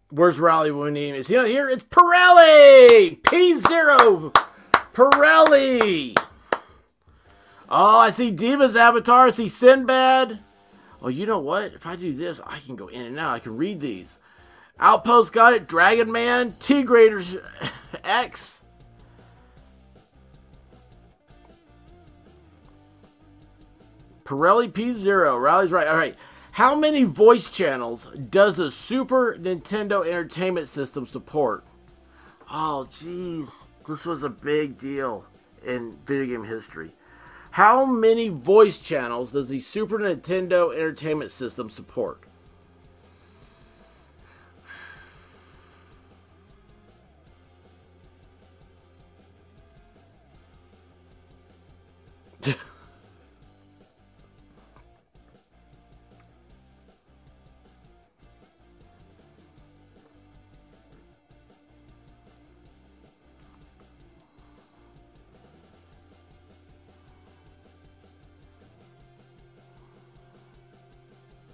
[0.09, 1.69] Where's Raleigh when he is he not here?
[1.69, 3.21] It's Pirelli!
[3.21, 4.33] P0!
[4.93, 6.17] Pirelli!
[7.69, 9.27] Oh, I see Diva's avatar.
[9.27, 10.39] I see Sinbad.
[11.01, 11.73] Oh, you know what?
[11.73, 13.33] If I do this, I can go in and out.
[13.33, 14.19] I can read these.
[14.77, 15.67] Outpost got it.
[15.67, 16.55] Dragon Man.
[16.59, 17.37] T Graders
[18.03, 18.60] X.
[24.23, 25.41] Pirelli P0.
[25.41, 25.87] Riley's right.
[25.87, 26.15] All right.
[26.53, 31.63] How many voice channels does the Super Nintendo Entertainment System support?
[32.51, 33.49] Oh, jeez.
[33.87, 35.25] This was a big deal
[35.65, 36.93] in video game history.
[37.51, 42.23] How many voice channels does the Super Nintendo Entertainment System support?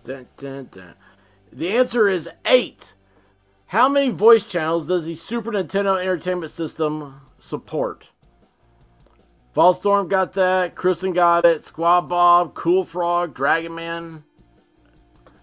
[0.07, 0.93] Dun, dun, dun.
[1.51, 2.93] The answer is eight.
[3.65, 8.07] How many voice channels does the Super Nintendo Entertainment System support?
[9.53, 10.75] Volstorm got that.
[10.75, 11.61] Kristen got it.
[11.61, 14.23] Squad Bob, Cool Frog, Dragon Man,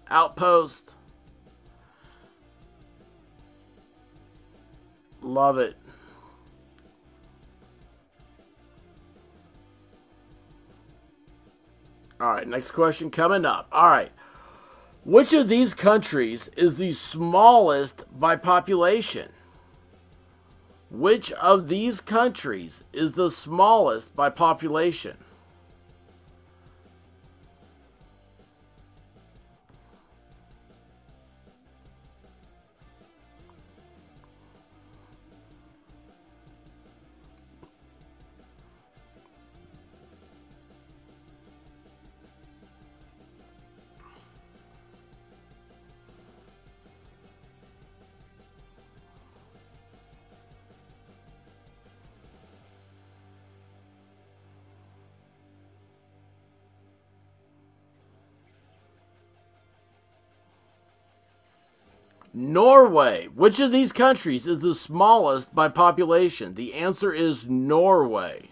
[0.09, 0.95] Outpost.
[5.21, 5.75] Love it.
[12.19, 13.67] All right, next question coming up.
[13.71, 14.11] All right.
[15.05, 19.29] Which of these countries is the smallest by population?
[20.89, 25.17] Which of these countries is the smallest by population?
[62.55, 63.27] Norway.
[63.35, 66.53] Which of these countries is the smallest by population?
[66.53, 68.47] The answer is Norway.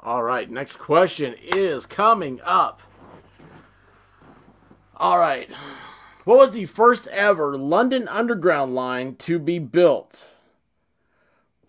[0.00, 2.82] All right, next question is coming up.
[4.96, 5.48] All right.
[6.26, 10.24] What was the first ever London Underground line to be built?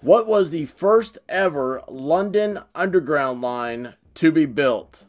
[0.01, 5.03] What was the first ever London Underground line to be built?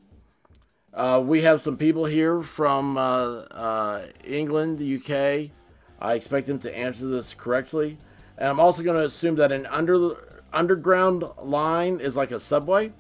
[0.92, 5.50] Uh, we have some people here from uh, uh, England, the UK.
[5.98, 7.96] I expect them to answer this correctly.
[8.37, 12.92] And I'm also going to assume that an under, underground line is like a subway.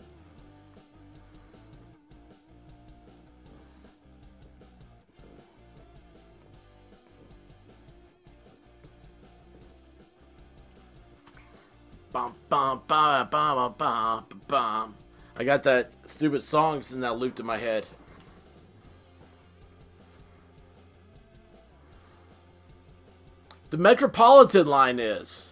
[12.48, 14.94] Bum, bum, bum, bum, bum.
[15.36, 17.86] I got that stupid songs in that looped in my head.
[23.70, 25.46] The Metropolitan line is.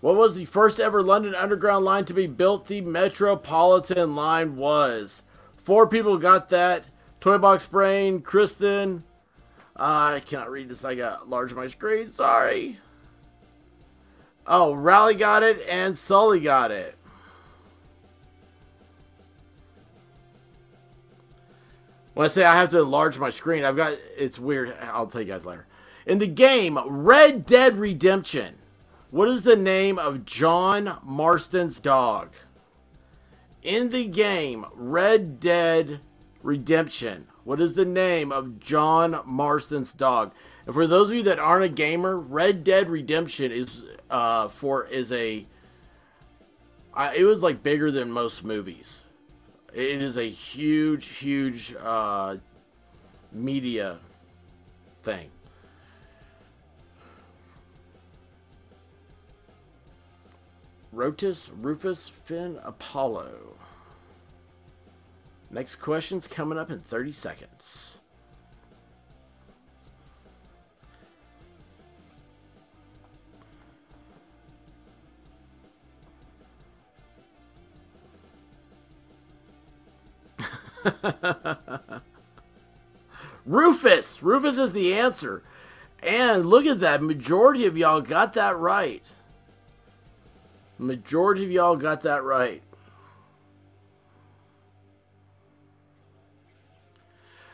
[0.00, 2.68] What was the first ever London Underground line to be built?
[2.68, 5.24] The Metropolitan line was.
[5.56, 6.84] Four people got that.
[7.20, 9.04] Toybox Brain, Kristen.
[9.76, 10.84] Uh, I cannot read this.
[10.84, 12.10] I got large my screen.
[12.10, 12.78] Sorry.
[14.46, 16.96] Oh, Rally got it and Sully got it.
[22.14, 24.76] When I say I have to enlarge my screen, I've got it's weird.
[24.82, 25.66] I'll tell you guys later.
[26.06, 28.56] In the game Red Dead Redemption,
[29.10, 32.30] what is the name of John Marston's dog?
[33.62, 36.00] In the game Red Dead
[36.42, 40.32] Redemption, what is the name of John Marston's dog?
[40.66, 44.86] And for those of you that aren't a gamer, Red Dead Redemption is uh, for
[44.86, 45.46] is a.
[46.92, 49.04] I, it was like bigger than most movies.
[49.72, 52.36] It is a huge, huge uh,
[53.32, 53.98] media
[55.04, 55.30] thing.
[60.92, 63.54] Rotus, Rufus, Finn, Apollo.
[65.48, 67.99] Next question's coming up in 30 seconds.
[83.46, 84.22] Rufus.
[84.22, 85.42] Rufus is the answer.
[86.02, 87.02] And look at that.
[87.02, 89.02] Majority of y'all got that right.
[90.78, 92.62] Majority of y'all got that right.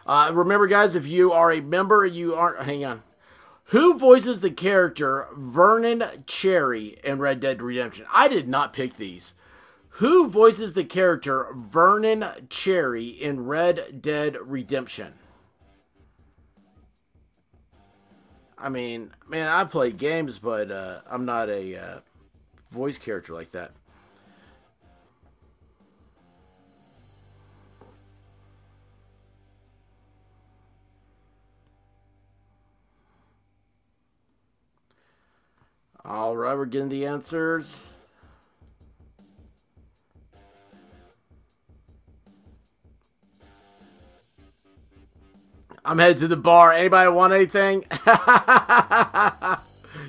[0.06, 2.62] Uh, remember, guys, if you are a member, you aren't.
[2.62, 3.02] Hang on.
[3.70, 8.06] Who voices the character Vernon Cherry in Red Dead Redemption?
[8.12, 9.34] I did not pick these.
[9.96, 15.14] Who voices the character Vernon Cherry in Red Dead Redemption?
[18.58, 22.00] I mean, man, I play games, but uh, I'm not a uh,
[22.70, 23.70] voice character like that.
[36.04, 37.95] All right, we're getting the answers.
[45.86, 46.72] I'm headed to the bar.
[46.72, 47.84] Anybody want anything?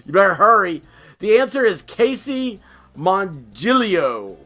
[0.05, 0.81] you better hurry.
[1.19, 2.59] The answer is Casey
[2.97, 4.37] Mongilio.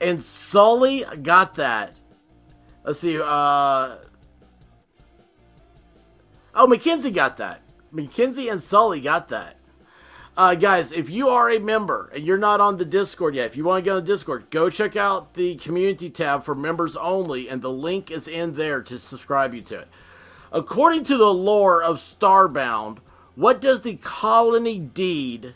[0.00, 1.96] And Sully got that.
[2.82, 3.18] Let's see.
[3.20, 3.96] Uh...
[6.54, 7.60] Oh, McKenzie got that.
[7.94, 9.56] McKenzie and Sully got that.
[10.34, 13.56] Uh, guys, if you are a member and you're not on the Discord yet, if
[13.56, 16.96] you want to get on the Discord, go check out the community tab for members
[16.96, 19.88] only, and the link is in there to subscribe you to it.
[20.52, 22.98] According to the lore of Starbound,
[23.36, 25.54] what does the colony deed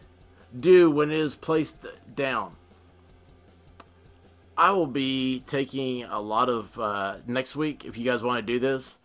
[0.59, 1.85] do when it is placed
[2.15, 2.57] down?
[4.57, 7.85] I will be taking a lot of uh, next week.
[7.85, 8.97] If you guys want to do this,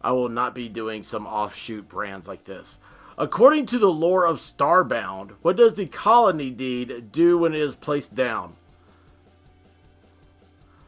[0.00, 2.78] I will not be doing some offshoot brands like this.
[3.18, 7.76] According to the lore of Starbound, what does the colony deed do when it is
[7.76, 8.56] placed down?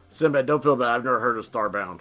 [0.08, 0.88] Sinbad, don't feel bad.
[0.88, 2.00] I've never heard of Starbound.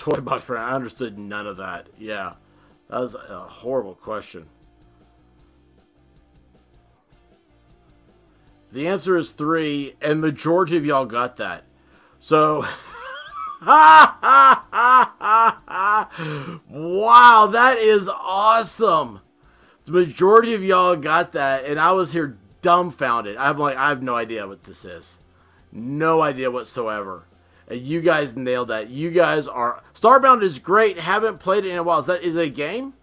[0.00, 1.90] Toy box for I understood none of that.
[1.98, 2.32] Yeah,
[2.88, 4.46] that was a horrible question.
[8.72, 11.64] The answer is three, and majority of y'all got that.
[12.18, 12.60] So,
[13.60, 14.16] wow,
[17.52, 19.20] that is awesome.
[19.84, 23.36] The majority of y'all got that, and I was here dumbfounded.
[23.36, 25.18] I'm like, I have no idea what this is.
[25.70, 27.24] No idea whatsoever.
[27.70, 28.90] You guys nailed that.
[28.90, 30.98] You guys are Starbound is great.
[30.98, 32.00] Haven't played it in a while.
[32.00, 32.94] Is that is it a game?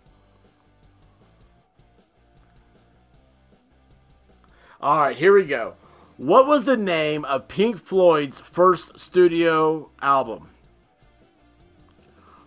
[4.79, 5.73] All right, here we go.
[6.17, 10.49] What was the name of Pink Floyd's first studio album?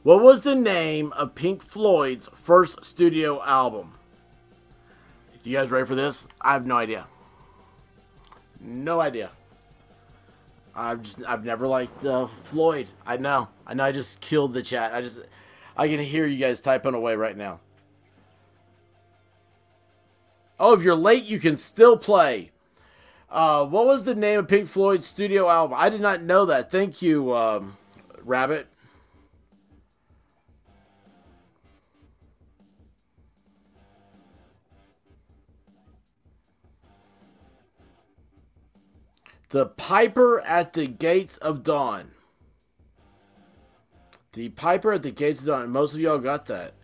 [0.02, 3.94] What was the name of Pink Floyd's first studio album?
[5.42, 6.28] You guys ready for this?
[6.40, 7.06] I have no idea.
[8.60, 9.30] No idea.
[10.74, 12.88] I've just I've never liked uh, Floyd.
[13.06, 13.48] I know.
[13.66, 13.84] I know.
[13.84, 14.94] I just killed the chat.
[14.94, 15.18] I just
[15.76, 17.60] I can hear you guys typing away right now.
[20.58, 22.50] Oh, if you're late, you can still play.
[23.30, 25.76] Uh, what was the name of Pink Floyd's studio album?
[25.78, 26.70] I did not know that.
[26.70, 27.76] Thank you, um,
[28.24, 28.66] Rabbit.
[39.50, 42.12] The Piper at the Gates of Dawn.
[44.32, 45.70] The Piper at the Gates of Dawn.
[45.70, 46.74] Most of y'all got that.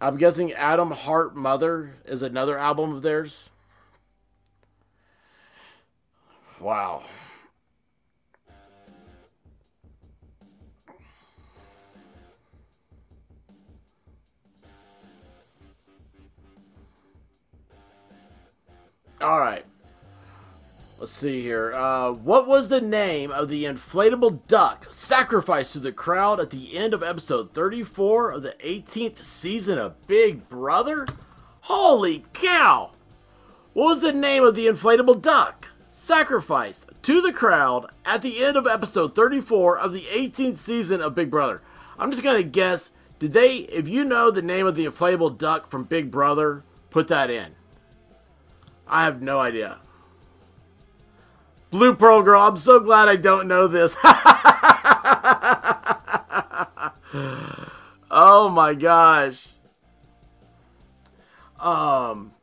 [0.00, 3.48] I'm guessing Atom Heart Mother is another album of theirs.
[6.58, 7.04] Wow.
[19.20, 19.64] All right.
[21.02, 21.74] Let's see here.
[21.74, 26.78] Uh, what was the name of the inflatable duck sacrificed to the crowd at the
[26.78, 31.04] end of episode 34 of the 18th season of Big Brother?
[31.62, 32.92] Holy cow!
[33.72, 38.56] What was the name of the inflatable duck sacrificed to the crowd at the end
[38.56, 41.62] of episode 34 of the 18th season of Big Brother?
[41.98, 42.92] I'm just gonna guess.
[43.18, 47.08] Did they, if you know the name of the inflatable duck from Big Brother, put
[47.08, 47.56] that in?
[48.86, 49.80] I have no idea.
[51.72, 53.96] Blue Pearl Girl, I'm so glad I don't know this.
[58.10, 59.48] oh my gosh.
[61.58, 62.34] Um,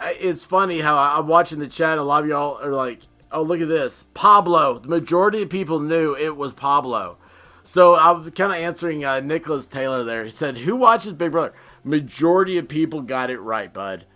[0.00, 1.98] it's funny how I'm watching the chat.
[1.98, 5.78] A lot of y'all are like, "Oh, look at this, Pablo." The majority of people
[5.78, 7.18] knew it was Pablo.
[7.62, 10.24] So I'm kind of answering uh, Nicholas Taylor there.
[10.24, 11.52] He said, "Who watches Big Brother?"
[11.84, 14.06] Majority of people got it right, bud.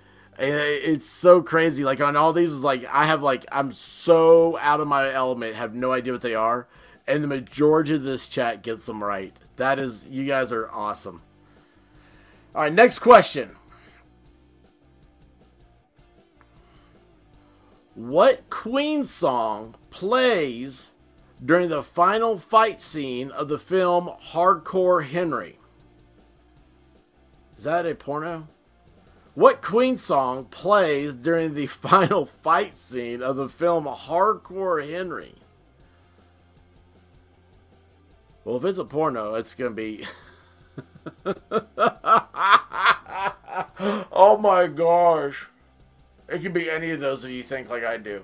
[0.43, 1.85] It's so crazy.
[1.85, 5.55] Like on all these, is like I have like I'm so out of my element,
[5.55, 6.67] have no idea what they are,
[7.07, 9.37] and the majority of this chat gets them right.
[9.57, 11.21] That is, you guys are awesome.
[12.55, 13.51] All right, next question.
[17.95, 20.93] What Queen song plays
[21.45, 25.59] during the final fight scene of the film Hardcore Henry?
[27.59, 28.49] Is that a porno?
[29.41, 35.37] What Queen song plays during the final fight scene of the film Hardcore Henry?
[38.45, 40.07] Well, if it's a porno, it's going to be.
[44.13, 45.47] oh my gosh.
[46.29, 48.23] It could be any of those if you think like I do.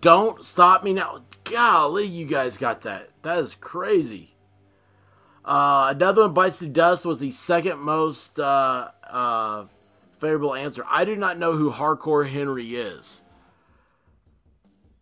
[0.00, 1.22] Don't stop me now.
[1.44, 3.10] Golly, you guys got that.
[3.22, 4.34] That is crazy.
[5.44, 9.66] Uh, another one bites the dust was the second most uh, uh,
[10.18, 10.84] favorable answer.
[10.88, 13.20] I do not know who Hardcore Henry is.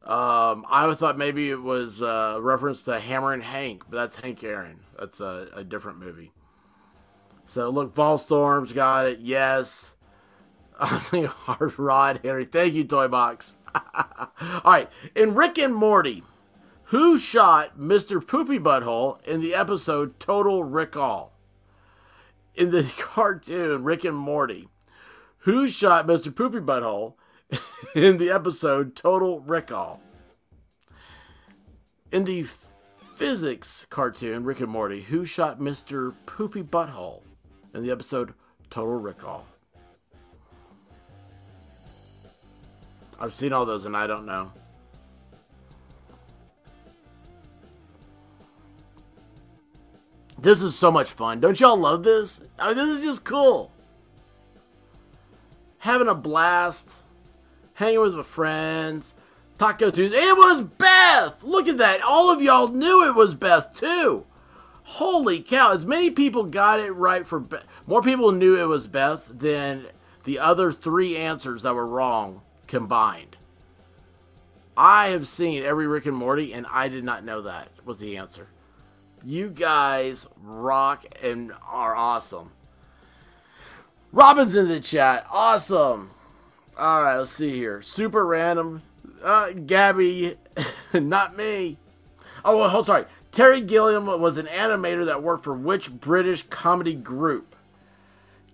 [0.02, 4.42] Um, I thought maybe it was uh, reference to Hammer and Hank, but that's Hank
[4.42, 4.80] Aaron.
[4.98, 6.32] That's a, a different movie.
[7.44, 9.20] So look, Volstorm's got it.
[9.20, 9.94] Yes.
[10.78, 12.46] I think Hard Rod Henry.
[12.46, 13.54] Thank you, Toy Box.
[13.74, 16.22] All right, in Rick and Morty,
[16.84, 18.26] who shot Mr.
[18.26, 21.32] Poopy Butthole in the episode Total Recall?
[22.54, 24.68] In the cartoon Rick and Morty,
[25.38, 26.34] who shot Mr.
[26.34, 27.14] Poopy Butthole
[27.94, 30.00] in the episode Total Recall?
[32.10, 32.46] In the
[33.14, 36.14] physics cartoon Rick and Morty, who shot Mr.
[36.26, 37.22] Poopy Butthole
[37.74, 38.34] in the episode
[38.68, 39.46] Total Recall?
[43.22, 44.50] I've seen all those and I don't know.
[50.40, 51.38] This is so much fun.
[51.38, 52.40] Don't y'all love this?
[52.58, 53.70] I mean, this is just cool.
[55.78, 56.90] Having a blast,
[57.74, 59.14] hanging with my friends,
[59.56, 60.16] Taco Tuesday.
[60.16, 61.44] It was Beth!
[61.44, 62.02] Look at that.
[62.02, 64.26] All of y'all knew it was Beth, too.
[64.82, 65.72] Holy cow.
[65.72, 67.62] As many people got it right for Beth.
[67.86, 69.86] More people knew it was Beth than
[70.24, 72.42] the other three answers that were wrong
[72.72, 73.36] combined.
[74.78, 78.16] I have seen every Rick and Morty, and I did not know that was the
[78.16, 78.48] answer.
[79.22, 82.52] You guys rock and are awesome.
[84.10, 85.26] Robin's in the chat.
[85.30, 86.12] Awesome.
[86.78, 87.82] All right, let's see here.
[87.82, 88.80] Super random.
[89.22, 90.38] Uh, Gabby,
[90.94, 91.76] not me.
[92.42, 93.04] Oh, well, hold sorry.
[93.32, 97.54] Terry Gilliam was an animator that worked for which British comedy group?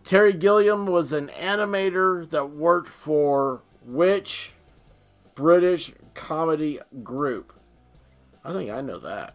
[0.03, 4.53] Terry Gilliam was an animator that worked for which
[5.35, 7.55] British comedy group?
[8.45, 9.35] I think I know that.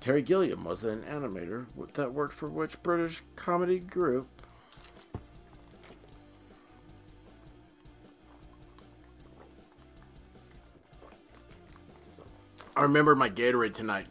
[0.00, 4.26] Terry Gilliam was an animator that worked for which British comedy group?
[12.74, 14.06] I remember my Gatorade tonight.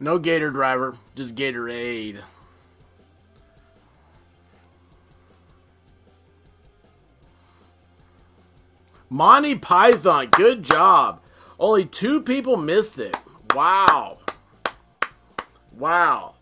[0.00, 2.20] No Gator driver, just Gatorade.
[9.08, 11.20] Monty Python, good job.
[11.58, 13.16] Only two people missed it.
[13.54, 14.18] Wow.
[15.72, 16.34] Wow.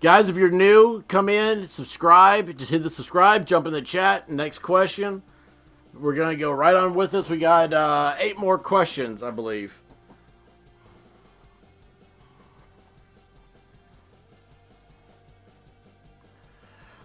[0.00, 2.56] Guys, if you're new, come in, subscribe.
[2.56, 4.30] Just hit the subscribe, jump in the chat.
[4.30, 5.22] Next question.
[5.94, 7.28] We're going to go right on with this.
[7.28, 9.80] We got uh, eight more questions, I believe.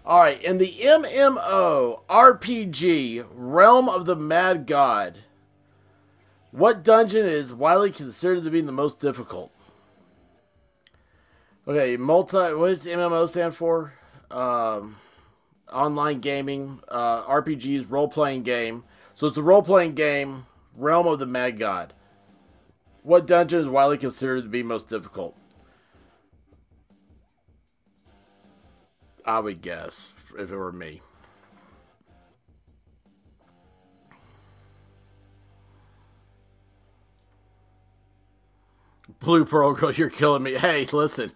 [0.04, 5.18] All right, in the MMO RPG Realm of the Mad God,
[6.50, 9.52] what dungeon is widely considered to be the most difficult?
[11.68, 12.52] Okay, multi.
[12.52, 13.92] What does MMO stand for?
[14.28, 14.96] Um,
[15.72, 18.82] online gaming, uh, RPGs, role playing game.
[19.14, 20.46] So it's the role playing game
[20.76, 21.92] Realm of the Mad God.
[23.04, 25.36] What dungeon is widely considered to be most difficult?
[29.24, 31.00] I would guess if it were me.
[39.20, 40.54] Blue Pearl Girl, you're killing me.
[40.54, 41.32] Hey, listen.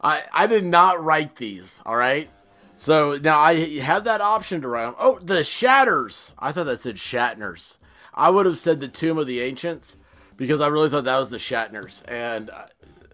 [0.00, 2.30] I I did not write these, all right?
[2.76, 4.94] So now I have that option to write on.
[4.98, 6.32] Oh, the Shatters.
[6.38, 7.78] I thought that said Shatners.
[8.14, 9.96] I would have said the Tomb of the Ancients
[10.36, 12.66] because I really thought that was the Shatners, and uh,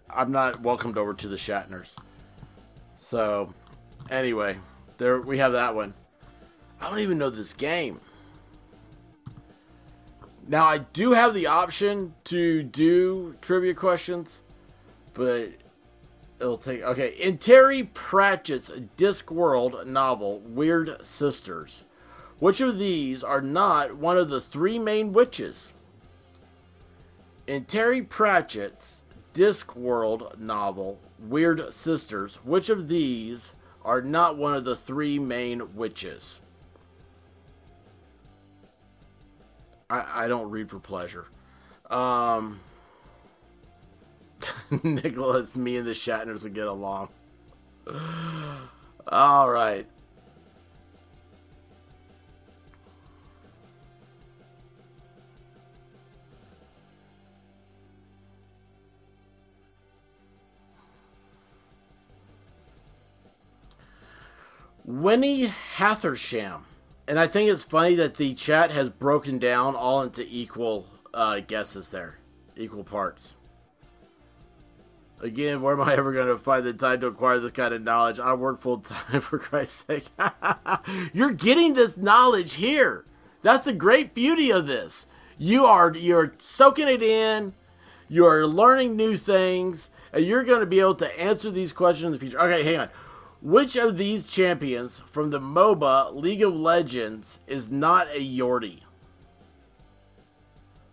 [0.09, 1.95] I'm not welcomed over to the Shatners.
[2.99, 3.53] So,
[4.11, 4.57] anyway,
[4.97, 5.95] there we have that one.
[6.79, 7.99] I don't even know this game.
[10.47, 14.41] Now I do have the option to do trivia questions,
[15.13, 15.49] but
[16.39, 17.09] it'll take okay.
[17.19, 21.85] In Terry Pratchett's Discworld novel Wyrd Sisters,
[22.39, 25.73] which of these are not one of the three main witches?
[27.47, 33.53] In Terry Pratchett's Discworld novel Wyrd Sisters, which of these
[33.83, 36.39] are not one of the three main witches?
[39.89, 41.25] I, I don't read for pleasure.
[41.89, 42.59] Um,
[44.83, 47.09] Nicholas, me and the Shatners would get along.
[49.07, 49.85] All right.
[64.91, 66.63] Winnie Hathersham.
[67.07, 71.39] And I think it's funny that the chat has broken down all into equal uh,
[71.39, 72.17] guesses there,
[72.57, 73.35] equal parts.
[75.21, 77.81] Again, where am I ever going to find the time to acquire this kind of
[77.81, 78.19] knowledge?
[78.19, 80.07] I work full time, for Christ's sake.
[81.13, 83.05] You're getting this knowledge here.
[83.43, 85.05] That's the great beauty of this.
[85.37, 87.53] You are you're soaking it in.
[88.07, 92.11] You're learning new things, and you're going to be able to answer these questions in
[92.11, 92.39] the future.
[92.39, 92.89] Okay, hang on.
[93.41, 98.81] Which of these champions from the MOBA League of Legends is not a Yordi?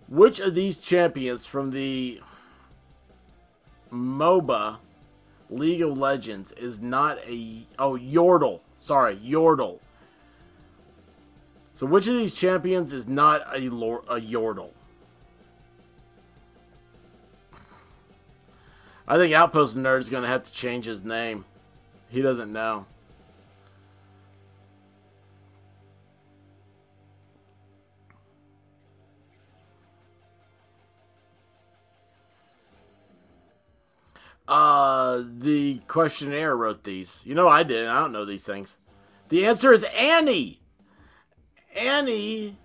[0.09, 2.22] Which of these champions from the
[3.92, 4.78] MOBA
[5.51, 8.61] League of Legends is not a oh Yordle?
[8.78, 9.80] Sorry, Yordle.
[11.74, 14.70] So which of these champions is not a a Yordle?
[19.07, 21.44] I think Outpost Nerd's gonna have to change his name.
[22.09, 22.86] He doesn't know.
[34.48, 37.20] Uh, the questionnaire wrote these.
[37.24, 37.90] You know, I didn't.
[37.90, 38.78] I don't know these things.
[39.28, 40.62] The answer is Annie.
[41.76, 42.56] Annie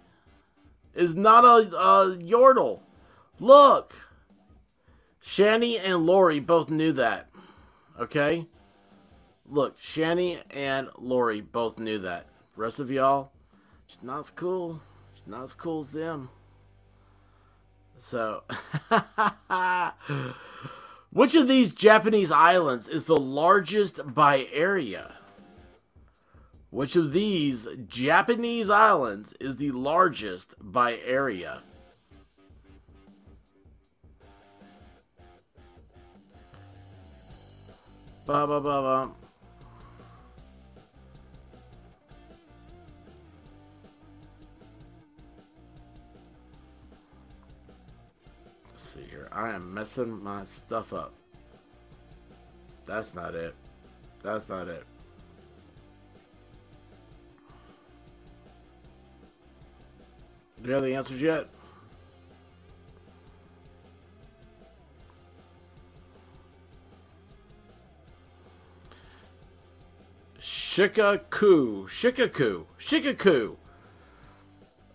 [0.95, 2.79] is not a, a Yordle.
[3.37, 3.99] Look.
[5.21, 7.29] Shani and Lori both knew that.
[7.99, 8.47] Okay?
[9.53, 12.25] Look, Shani and Lori both knew that.
[12.55, 13.29] Rest of y'all,
[13.85, 14.81] she's not as cool.
[15.13, 16.29] She's not as cool as them.
[17.99, 18.41] So,
[21.11, 25.13] which of these Japanese islands is the largest by area?
[26.71, 31.61] Which of these Japanese islands is the largest by area?
[38.25, 39.22] Ba ba ba ba.
[48.93, 49.27] See here.
[49.31, 51.13] I am messing my stuff up.
[52.85, 53.55] That's not it.
[54.21, 54.85] That's not it.
[60.61, 61.47] Do you have the answers yet?
[70.39, 71.87] Shikaku.
[71.87, 72.65] Shikaku.
[72.79, 73.55] Shikaku.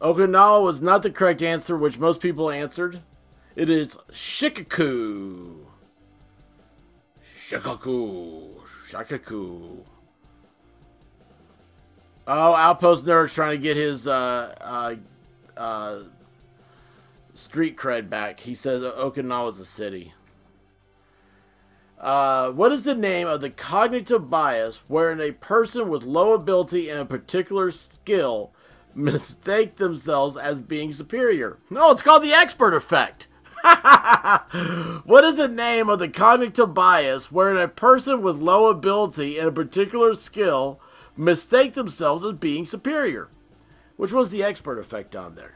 [0.01, 3.03] Okinawa was not the correct answer, which most people answered.
[3.59, 5.56] It is Shikaku.
[7.40, 8.54] Shikaku.
[8.88, 9.78] Shikaku.
[12.28, 14.94] Oh, Outpost Nerd's trying to get his uh, uh,
[15.61, 16.02] uh,
[17.34, 18.38] street cred back.
[18.38, 20.14] He says Okinawa's a city.
[21.98, 26.88] Uh, what is the name of the cognitive bias wherein a person with low ability
[26.88, 28.52] in a particular skill
[28.94, 31.59] mistake themselves as being superior?
[31.70, 33.26] No, it's called the expert effect.
[35.04, 39.46] what is the name of the cognitive bias wherein a person with low ability in
[39.46, 40.80] a particular skill
[41.16, 43.28] mistake themselves as being superior?
[43.96, 45.54] Which was the expert effect on there?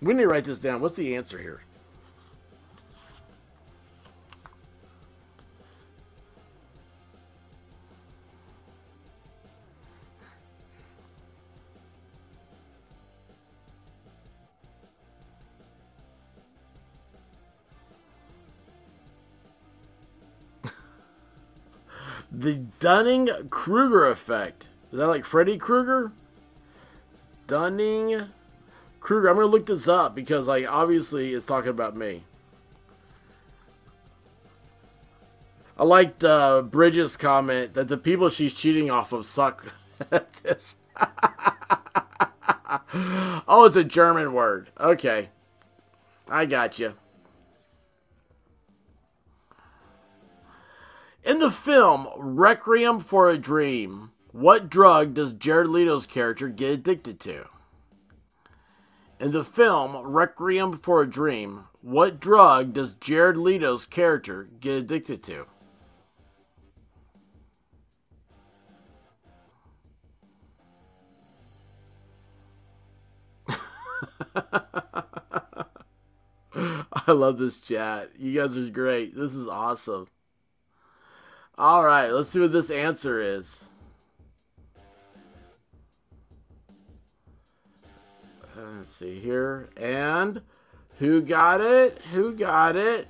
[0.00, 0.80] We need to write this down.
[0.80, 1.62] What's the answer here?
[22.36, 24.68] The Dunning Kruger effect.
[24.92, 26.12] Is that like Freddy Krueger?
[27.46, 28.26] Dunning
[29.00, 29.28] Kruger.
[29.30, 32.24] I'm gonna look this up because, like, obviously, it's talking about me.
[35.78, 39.72] I liked uh, Bridges' comment that the people she's cheating off of suck
[40.12, 40.76] at this.
[43.48, 44.68] oh, it's a German word.
[44.78, 45.30] Okay.
[46.28, 46.92] I got you.
[51.26, 57.18] In the film Requiem for a Dream, what drug does Jared Leto's character get addicted
[57.18, 57.46] to?
[59.18, 65.24] In the film Requiem for a Dream, what drug does Jared Leto's character get addicted
[65.24, 65.46] to?
[76.54, 78.12] I love this chat.
[78.16, 79.16] You guys are great.
[79.16, 80.06] This is awesome.
[81.58, 83.64] All right, let's see what this answer is.
[88.54, 89.70] Let's see here.
[89.76, 90.42] And
[90.98, 91.98] who got it?
[92.12, 93.08] Who got it?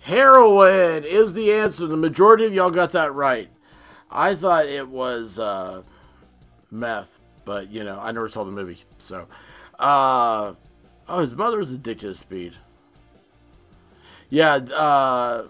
[0.00, 1.86] Heroin is the answer.
[1.86, 3.48] The majority of y'all got that right.
[4.10, 5.82] I thought it was uh,
[6.70, 8.82] meth, but you know, I never saw the movie.
[8.98, 9.28] So,
[9.78, 10.54] uh,
[11.08, 12.54] oh, his mother was addicted to speed.
[14.30, 15.46] Yeah, uh,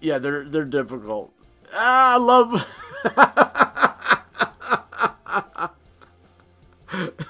[0.00, 1.32] yeah, they're they're difficult.
[1.74, 2.66] Ah, I love.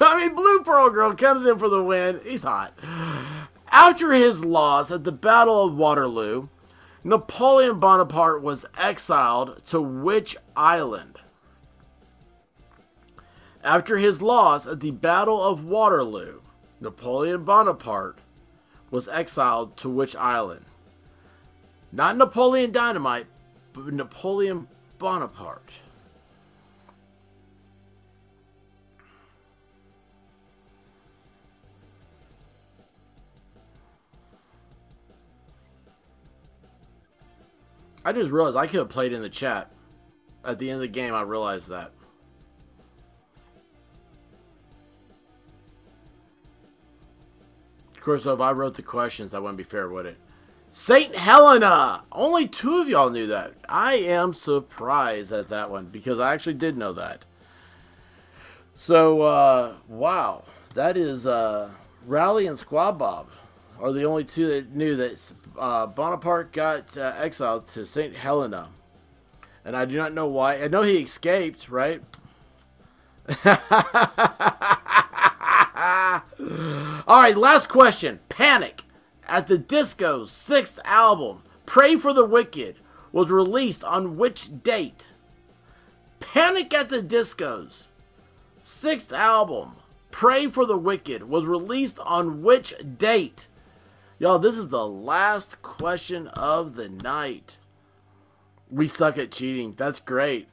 [0.01, 2.21] I mean, Blue Pearl Girl comes in for the win.
[2.25, 2.75] He's hot.
[3.71, 6.49] After his loss at the Battle of Waterloo,
[7.05, 11.19] Napoleon Bonaparte was exiled to which island?
[13.65, 16.41] After his loss at the Battle of Waterloo,
[16.81, 18.19] Napoleon Bonaparte
[18.93, 20.67] was exiled to which island?
[21.91, 23.27] Not Napoleon Dynamite,
[23.73, 24.69] but Napoleon
[24.99, 25.73] Bonaparte.
[38.05, 39.71] I just realized I could have played in the chat.
[40.45, 41.93] At the end of the game, I realized that.
[48.03, 50.19] Of course, if I wrote the questions, that wouldn't be fair, would it?
[50.73, 51.15] St.
[51.15, 52.03] Helena!
[52.11, 53.55] Only two of y'all knew that.
[53.69, 57.25] I am surprised at that one because I actually did know that.
[58.75, 60.43] So, uh, wow.
[60.75, 61.71] That is uh,
[62.05, 63.29] Rally and Squad Bob
[63.79, 68.17] are the only two that knew that uh, Bonaparte got uh, exiled to St.
[68.17, 68.71] Helena.
[69.65, 70.61] And I do not know why.
[70.61, 72.03] I know he escaped, right?
[75.77, 76.23] All
[77.23, 78.21] right, last question.
[78.29, 78.83] Panic
[79.27, 82.77] at the Disco's sixth album, Pray for the Wicked,
[83.13, 85.09] was released on which date?
[86.21, 87.87] Panic at the Disco's
[88.61, 89.73] sixth album,
[90.11, 93.49] Pray for the Wicked, was released on which date?
[94.19, 97.57] Y'all, this is the last question of the night.
[98.71, 99.75] We suck at cheating.
[99.77, 100.49] That's great.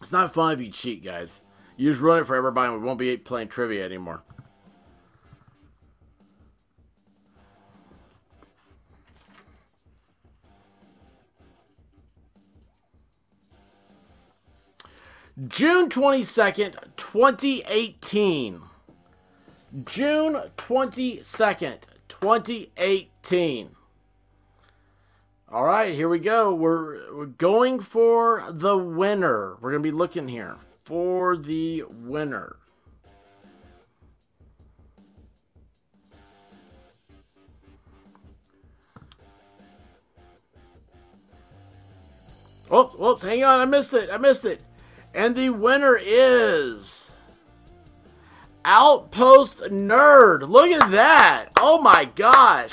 [0.00, 1.42] It's not fun if you cheat, guys.
[1.76, 4.22] You just ruin it for everybody and we won't be playing trivia anymore.
[15.46, 18.60] June 22nd, 2018.
[19.84, 21.78] June 22nd,
[22.08, 23.76] 2018.
[25.50, 26.52] All right, here we go.
[26.54, 29.56] We're, we're going for the winner.
[29.62, 32.56] We're going to be looking here for the winner.
[42.70, 43.60] Oh, oh, hang on.
[43.60, 44.10] I missed it.
[44.12, 44.60] I missed it.
[45.14, 47.10] And the winner is
[48.66, 50.46] Outpost Nerd.
[50.46, 51.48] Look at that.
[51.56, 52.72] Oh my gosh.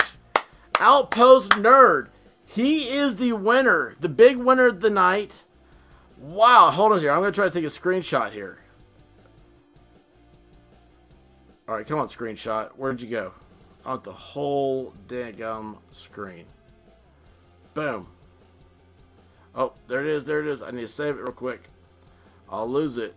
[0.78, 2.08] Outpost Nerd.
[2.56, 5.42] He is the winner, the big winner of the night.
[6.16, 7.10] Wow, hold on here.
[7.10, 8.60] I'm going to try to take a screenshot here.
[11.68, 12.70] All right, come on, screenshot.
[12.70, 13.32] Where'd you go?
[13.84, 16.46] On the whole damn screen.
[17.74, 18.06] Boom.
[19.54, 20.24] Oh, there it is.
[20.24, 20.62] There it is.
[20.62, 21.64] I need to save it real quick.
[22.48, 23.14] I'll lose it.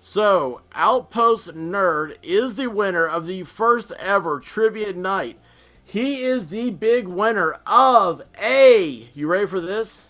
[0.00, 5.38] So, Outpost Nerd is the winner of the first ever trivia night.
[5.84, 9.08] He is the big winner of a.
[9.14, 10.08] You ready for this?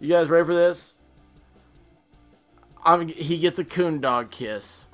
[0.00, 0.94] You guys ready for this?
[2.84, 4.86] I'm, he gets a coon dog kiss.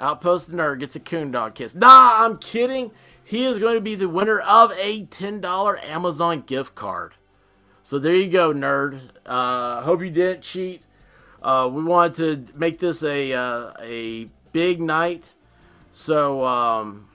[0.00, 1.74] Outpost Nerd gets a coon dog kiss.
[1.74, 2.92] Nah, I'm kidding.
[3.22, 7.14] He is going to be the winner of a $10 Amazon gift card.
[7.82, 9.00] So there you go, nerd.
[9.26, 10.82] Uh, hope you didn't cheat.
[11.42, 15.34] Uh, we wanted to make this a uh, a big night.
[15.92, 17.07] So um,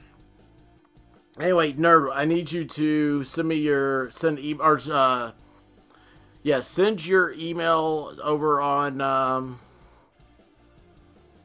[1.39, 5.31] anyway, nerd, I need you to send me your send e- or uh,
[6.43, 9.59] yeah, send your email over on um,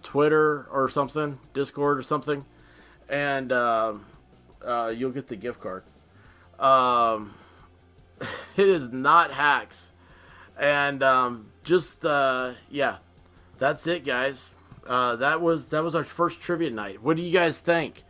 [0.03, 2.45] Twitter or something, Discord or something,
[3.09, 4.07] and um,
[4.64, 5.84] uh, you'll get the gift card.
[6.59, 7.34] Um,
[8.57, 9.93] it is not hacks,
[10.59, 12.97] and um, just uh, yeah,
[13.59, 14.55] that's it, guys.
[14.86, 17.03] Uh, that was that was our first trivia night.
[17.03, 18.05] What do you guys think?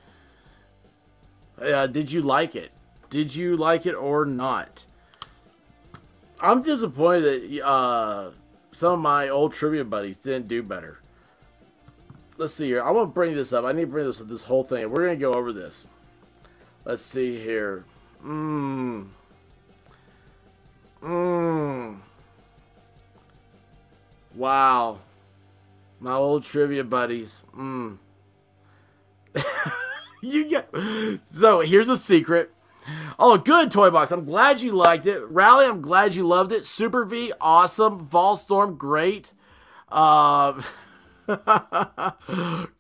[1.61, 2.71] Uh, did you like it?
[3.11, 4.85] Did you like it or not?
[6.41, 8.31] I'm disappointed that uh,
[8.73, 11.01] some of my old trivia buddies didn't do better.
[12.37, 12.83] Let's see here.
[12.83, 13.65] I'm gonna bring this up.
[13.65, 14.89] I need to bring this this whole thing.
[14.89, 15.89] We're gonna go over this.
[16.85, 17.85] Let's see here.
[18.25, 19.09] Mmm.
[21.03, 21.99] Mmm.
[24.37, 24.99] Wow.
[25.99, 27.43] My old trivia buddies.
[27.57, 27.99] Mmm.
[30.23, 30.69] you get
[31.33, 32.53] so here's a secret.
[33.19, 34.11] Oh, good toy box.
[34.11, 35.23] I'm glad you liked it.
[35.25, 36.65] Rally, I'm glad you loved it.
[36.65, 38.07] Super V, awesome.
[38.07, 39.33] Volstorm, great.
[39.91, 40.63] Uh,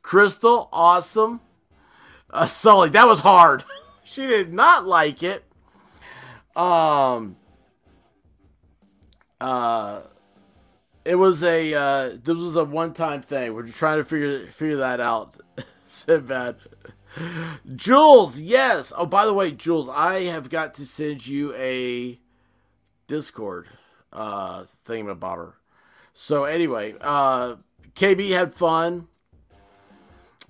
[0.02, 1.40] Crystal, awesome.
[2.30, 3.64] Uh, Sully, that was hard.
[4.04, 5.44] she did not like it.
[6.56, 7.36] Um,
[9.40, 10.00] uh,
[11.04, 13.54] it was a uh, this was a one time thing.
[13.54, 15.34] We're just trying to figure figure that out.
[15.84, 16.56] Sinbad.
[17.74, 18.92] Jules, yes.
[18.96, 22.18] Oh, by the way, Jules, I have got to send you a
[23.06, 23.66] Discord
[24.12, 25.52] uh thingamabobber.
[26.14, 27.56] So anyway, uh
[27.94, 29.08] KB had fun.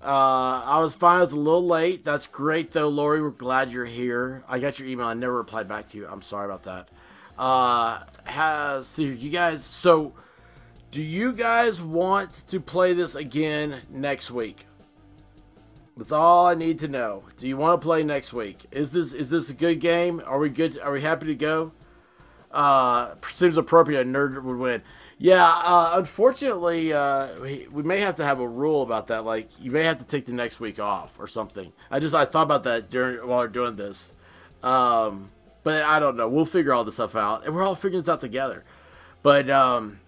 [0.01, 2.03] Uh I was fine, I was a little late.
[2.05, 3.21] That's great though, Lori.
[3.21, 4.43] We're glad you're here.
[4.47, 6.07] I got your email, I never replied back to you.
[6.07, 6.89] I'm sorry about that.
[7.37, 10.13] Uh has so you guys so
[10.91, 14.65] do you guys want to play this again next week?
[15.99, 17.23] That's all I need to know.
[17.35, 18.65] Do you want to play next week?
[18.71, 20.21] Is this is this a good game?
[20.25, 20.79] Are we good?
[20.79, 21.73] Are we happy to go?
[22.51, 24.01] Uh, seems appropriate.
[24.01, 24.81] A nerd would win.
[25.17, 25.45] Yeah.
[25.45, 29.25] Uh, unfortunately, uh, we, we may have to have a rule about that.
[29.25, 31.73] Like you may have to take the next week off or something.
[31.91, 34.13] I just I thought about that during while we're doing this.
[34.63, 35.31] Um,
[35.63, 36.29] but I don't know.
[36.29, 38.63] We'll figure all this stuff out, and we're all figuring this out together.
[39.21, 39.99] But um,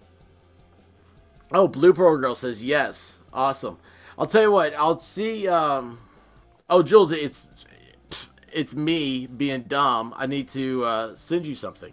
[1.52, 3.20] oh, Blue Pearl Girl says yes.
[3.30, 3.76] Awesome.
[4.18, 4.74] I'll tell you what.
[4.74, 5.48] I'll see.
[5.48, 5.98] Um,
[6.68, 7.46] oh, Jules, it's
[8.52, 10.14] it's me being dumb.
[10.16, 11.92] I need to uh, send you something.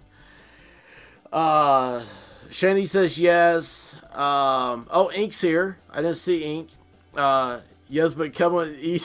[1.32, 2.03] Uh,
[2.49, 3.95] Shani says yes.
[4.11, 5.78] Um, oh, Ink's here.
[5.91, 6.70] I didn't see Ink.
[7.15, 9.01] Uh, yes, but come on, e-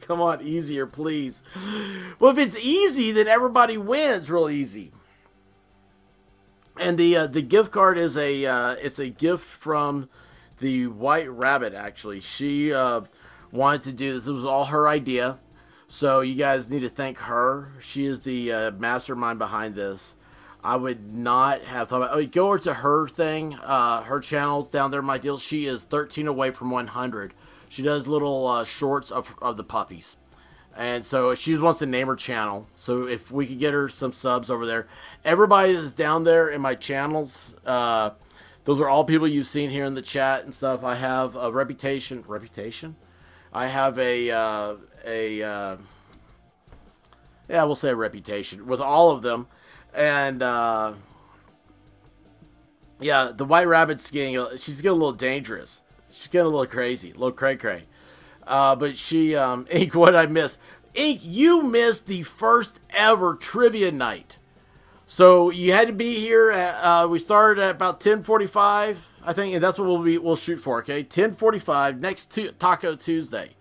[0.00, 1.42] come on, easier, please.
[2.18, 4.92] Well, if it's easy, then everybody wins real easy.
[6.78, 10.08] And the uh, the gift card is a uh, it's a gift from
[10.60, 11.74] the White Rabbit.
[11.74, 13.02] Actually, she uh,
[13.50, 14.26] wanted to do this.
[14.26, 15.38] It was all her idea.
[15.88, 17.72] So you guys need to thank her.
[17.80, 20.14] She is the uh, mastermind behind this.
[20.62, 22.16] I would not have thought about.
[22.16, 25.02] Oh, go over to her thing, uh, her channels down there.
[25.02, 25.38] My deal.
[25.38, 27.34] She is 13 away from 100.
[27.68, 30.16] She does little uh, shorts of of the puppies,
[30.76, 32.66] and so she wants to name her channel.
[32.74, 34.86] So if we could get her some subs over there,
[35.24, 37.54] everybody is down there in my channels.
[37.64, 38.10] Uh,
[38.64, 40.84] those are all people you've seen here in the chat and stuff.
[40.84, 42.24] I have a reputation.
[42.26, 42.96] Reputation.
[43.52, 45.76] I have a uh, a uh,
[47.48, 49.48] yeah, we'll say a reputation with all of them,
[49.94, 50.94] and uh,
[53.00, 55.82] yeah, the White Rabbit's getting she's getting a little dangerous.
[56.12, 57.84] She's getting a little crazy, a little cray cray.
[58.46, 60.58] Uh, but she, um, Ink, what I missed,
[60.94, 64.38] Ink, you missed the first ever trivia night.
[65.12, 66.52] So you had to be here.
[66.52, 70.18] At, uh, we started at about ten forty-five, I think, and that's what we'll be
[70.18, 70.78] we'll shoot for.
[70.78, 73.56] Okay, ten forty-five next to Taco Tuesday,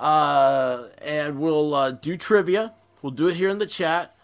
[0.00, 2.74] uh, and we'll uh, do trivia.
[3.00, 4.16] We'll do it here in the chat.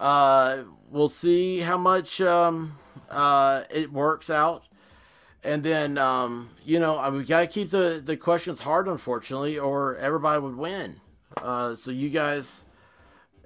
[0.00, 4.64] Uh, we'll see how much um, uh, it works out,
[5.44, 10.40] and then um, you know we gotta keep the the questions hard, unfortunately, or everybody
[10.40, 11.00] would win.
[11.36, 12.64] Uh, so you guys.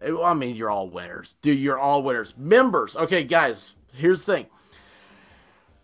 [0.03, 1.36] I mean, you're all winners.
[1.40, 2.34] Dude, you're all winners.
[2.36, 2.97] Members.
[2.97, 4.47] Okay, guys, here's the thing.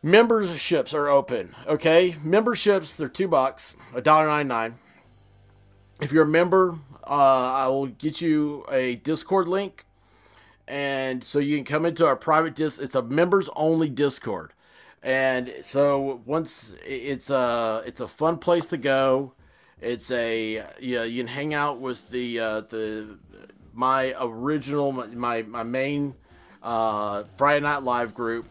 [0.02, 1.54] Memberships are open.
[1.66, 2.16] Okay?
[2.22, 4.78] Memberships, they're two bucks, a dollar ninety nine.
[6.00, 9.86] If you're a member, uh, I will get you a Discord link.
[10.66, 12.80] And so you can come into our private disc.
[12.80, 14.52] it's a members only Discord.
[15.02, 19.34] And so once it's a it's a fun place to go.
[19.80, 23.18] It's a yeah, you can hang out with the uh, the
[23.72, 26.14] my original my my main
[26.62, 28.46] uh, Friday Night Live group.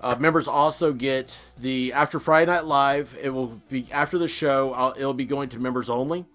[0.00, 3.16] Uh, members also get the after Friday Night Live.
[3.20, 4.72] It will be after the show.
[4.74, 6.26] I'll, it'll be going to members only.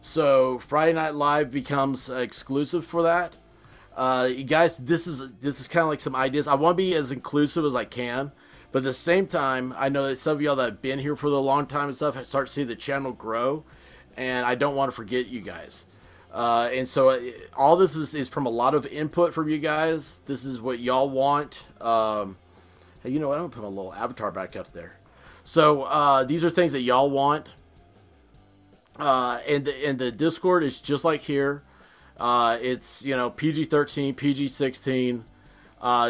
[0.00, 3.34] So Friday Night Live becomes exclusive for that.
[3.96, 6.46] Uh, you guys, this is this is kind of like some ideas.
[6.46, 8.30] I want to be as inclusive as I can,
[8.70, 11.16] but at the same time, I know that some of y'all that have been here
[11.16, 13.64] for a long time and stuff start to see the channel grow,
[14.16, 15.84] and I don't want to forget you guys.
[16.38, 17.20] Uh, and so uh,
[17.56, 20.20] all this is, is from a lot of input from you guys.
[20.26, 21.64] This is what y'all want.
[21.80, 22.36] Um,
[23.02, 23.38] hey, you know what?
[23.38, 25.00] I'm gonna put my little avatar back up there.
[25.42, 27.48] So uh, these are things that y'all want.
[29.00, 31.64] Uh, and the, and the Discord is just like here.
[32.16, 35.24] Uh, it's you know PG thirteen, PG sixteen.
[35.80, 36.08] Uh,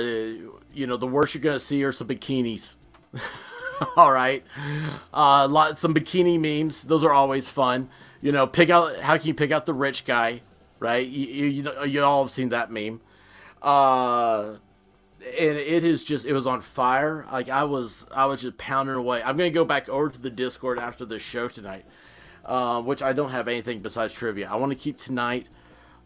[0.75, 2.75] you know the worst you're gonna see are some bikinis.
[3.97, 4.45] All right,
[5.15, 6.83] uh, lot some bikini memes.
[6.83, 7.89] Those are always fun.
[8.21, 10.43] You know, pick out how can you pick out the rich guy,
[10.79, 11.07] right?
[11.07, 13.01] You you, you, you all have seen that meme.
[13.63, 14.57] Uh,
[15.21, 17.27] and it is just it was on fire.
[17.31, 19.23] Like I was I was just pounding away.
[19.23, 21.85] I'm gonna go back over to the Discord after the show tonight,
[22.45, 24.51] uh, which I don't have anything besides trivia.
[24.51, 25.47] I want to keep tonight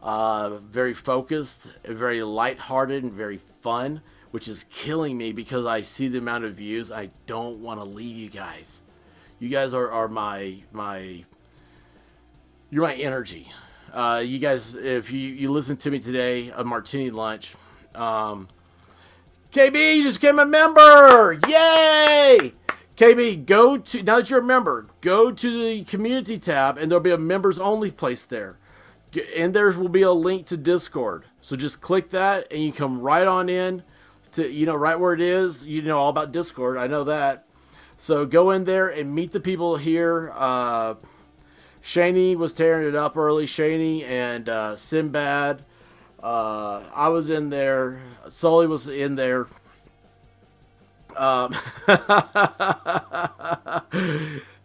[0.02, 6.08] uh, very focused, very lighthearted, and very fun, which is killing me because I see
[6.08, 6.90] the amount of views.
[6.90, 8.80] I don't want to leave you guys.
[9.38, 11.24] You guys are, are my my
[12.72, 13.52] you're my energy.
[13.92, 17.54] Uh, you guys, if you you listen to me today, a martini lunch.
[17.94, 18.48] Um,
[19.52, 21.38] KB, you just became a member!
[21.46, 22.54] Yay!
[22.96, 27.04] KB, go to now that you're a member, go to the community tab, and there'll
[27.04, 28.56] be a members only place there
[29.36, 31.24] and there will be a link to Discord.
[31.40, 33.82] So just click that and you come right on in
[34.32, 35.64] to you know right where it is.
[35.64, 36.78] You know all about Discord.
[36.78, 37.46] I know that.
[37.96, 40.32] So go in there and meet the people here.
[40.34, 40.94] Uh,
[41.82, 43.46] Shaney was tearing it up early.
[43.46, 45.64] Shaney and uh, Sinbad.
[46.22, 48.00] Uh, I was in there.
[48.28, 49.48] Sully was in there.
[51.16, 51.54] Um,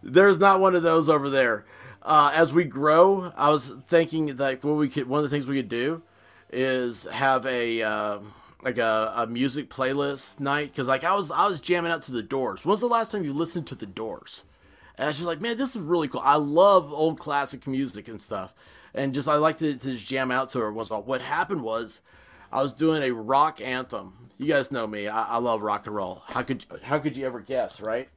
[0.03, 1.65] there's not one of those over there
[2.07, 5.45] uh, as we grow, I was thinking like what we could one of the things
[5.45, 6.01] we could do
[6.49, 8.19] is have a uh,
[8.63, 12.13] like a, a music playlist night because like I was I was jamming out to
[12.13, 12.63] the Doors.
[12.63, 14.43] When's the last time you listened to the Doors?
[14.97, 16.21] And I just like, man, this is really cool.
[16.23, 18.53] I love old classic music and stuff,
[18.93, 21.07] and just I like to, to just jam out to her once in a while.
[21.07, 22.01] What happened was,
[22.51, 24.29] I was doing a rock anthem.
[24.37, 25.07] You guys know me.
[25.07, 26.23] I, I love rock and roll.
[26.27, 28.09] How could how could you ever guess, right?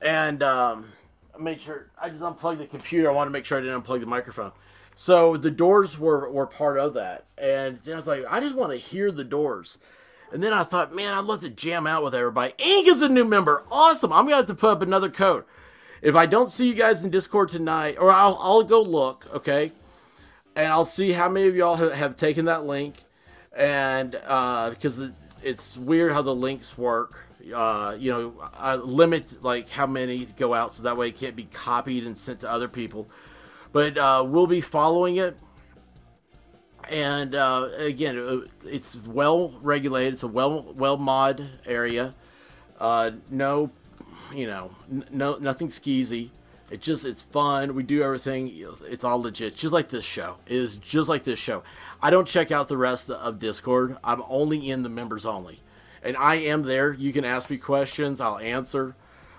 [0.00, 0.92] And um,
[1.38, 3.10] made sure I just unplugged the computer.
[3.10, 4.52] I wanted to make sure I didn't unplug the microphone.
[4.94, 7.26] So the doors were, were part of that.
[7.36, 9.78] And then I was like, I just want to hear the doors.
[10.32, 12.52] And then I thought, man, I'd love to jam out with everybody.
[12.58, 13.62] Ink is a new member.
[13.70, 14.12] Awesome.
[14.12, 15.44] I'm going to have to put up another code.
[16.02, 19.72] If I don't see you guys in Discord tonight, or I'll, I'll go look, okay?
[20.54, 23.04] And I'll see how many of y'all have have taken that link.
[23.56, 25.00] And uh, because
[25.42, 30.54] it's weird how the links work uh, you know, I limit like how many go
[30.54, 33.08] out so that way it can't be copied and sent to other people.
[33.72, 35.36] But uh, we'll be following it.
[36.88, 40.14] And uh, again, uh, it's well regulated.
[40.14, 42.14] It's a well well mod area.
[42.80, 43.70] Uh, no,
[44.34, 46.30] you know, n- no nothing skeezy.
[46.70, 47.74] It just it's fun.
[47.74, 48.50] We do everything.
[48.86, 50.36] It's all legit, just like this show.
[50.46, 51.62] It is just like this show.
[52.02, 53.96] I don't check out the rest of Discord.
[54.04, 55.60] I'm only in the members only
[56.02, 56.92] and I am there.
[56.92, 58.20] You can ask me questions.
[58.20, 58.94] I'll answer.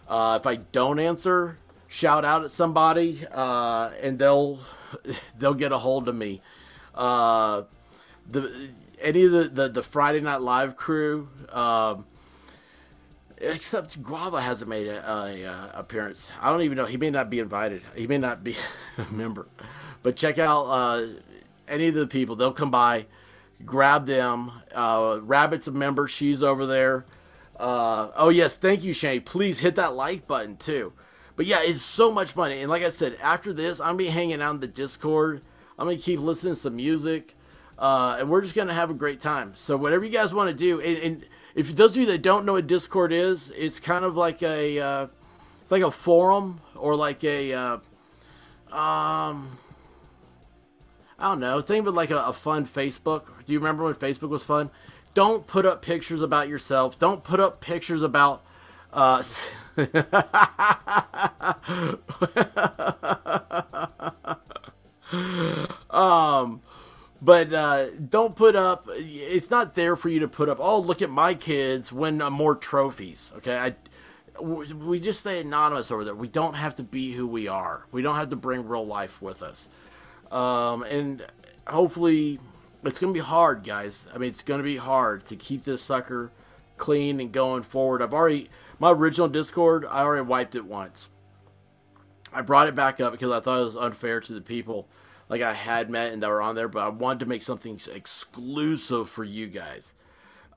[0.08, 4.60] Uh, if I don't answer, shout out at somebody, uh, and they'll
[5.38, 6.42] they'll get a hold of me.
[6.96, 7.64] Uh,
[8.30, 8.70] the
[9.02, 12.06] any of the, the, the Friday Night Live crew, um,
[13.40, 16.32] except Guava hasn't made a, a, a, appearance.
[16.42, 16.86] I don't even know.
[16.86, 17.82] He may not be invited.
[17.96, 18.56] He may not be
[18.98, 19.48] a member.
[20.04, 21.08] But check out uh,
[21.68, 22.36] any of the people.
[22.36, 23.06] They'll come by
[23.66, 24.52] grab them.
[24.74, 26.08] Uh, Rabbit's a member.
[26.08, 27.06] She's over there.
[27.58, 28.58] Uh, oh, yes.
[28.58, 29.22] Thank you, Shane.
[29.22, 30.94] Please hit that like button, too.
[31.36, 32.52] But yeah, it's so much fun.
[32.52, 35.42] And like I said, after this, I'm to be hanging out in the Discord.
[35.78, 37.38] I'm to keep listening to some music.
[37.80, 39.54] Uh, and we're just going to have a great time.
[39.56, 40.82] So, whatever you guys want to do.
[40.82, 41.26] And, and,
[41.56, 44.80] if those of you that don't know what Discord is, it's kind of like a.
[44.80, 45.08] Uh,
[45.64, 47.54] it's like a forum or like a.
[47.54, 47.78] Uh,
[48.72, 49.58] um,
[51.18, 51.62] I don't know.
[51.62, 53.24] Think of it like a, a fun Facebook.
[53.46, 54.70] Do you remember when Facebook was fun?
[55.14, 57.00] Don't put up pictures about yourself.
[57.00, 58.44] Don't put up pictures about.
[58.92, 59.24] Uh,
[65.90, 66.62] um,
[67.22, 68.88] but uh, don't put up.
[68.92, 70.58] It's not there for you to put up.
[70.60, 73.32] Oh, look at my kids win uh, more trophies.
[73.38, 73.76] Okay, I.
[74.42, 76.16] We just stay anonymous over there.
[76.16, 77.86] We don't have to be who we are.
[77.92, 79.68] We don't have to bring real life with us.
[80.32, 81.26] Um, and
[81.68, 82.40] hopefully,
[82.86, 84.06] it's to be hard, guys.
[84.14, 86.32] I mean, it's to be hard to keep this sucker
[86.78, 88.02] clean and going forward.
[88.02, 88.50] I've already
[88.80, 89.86] my original Discord.
[89.86, 91.10] I already wiped it once.
[92.32, 94.88] I brought it back up because I thought it was unfair to the people
[95.30, 97.80] like I had met and that were on there, but I wanted to make something
[97.94, 99.94] exclusive for you guys.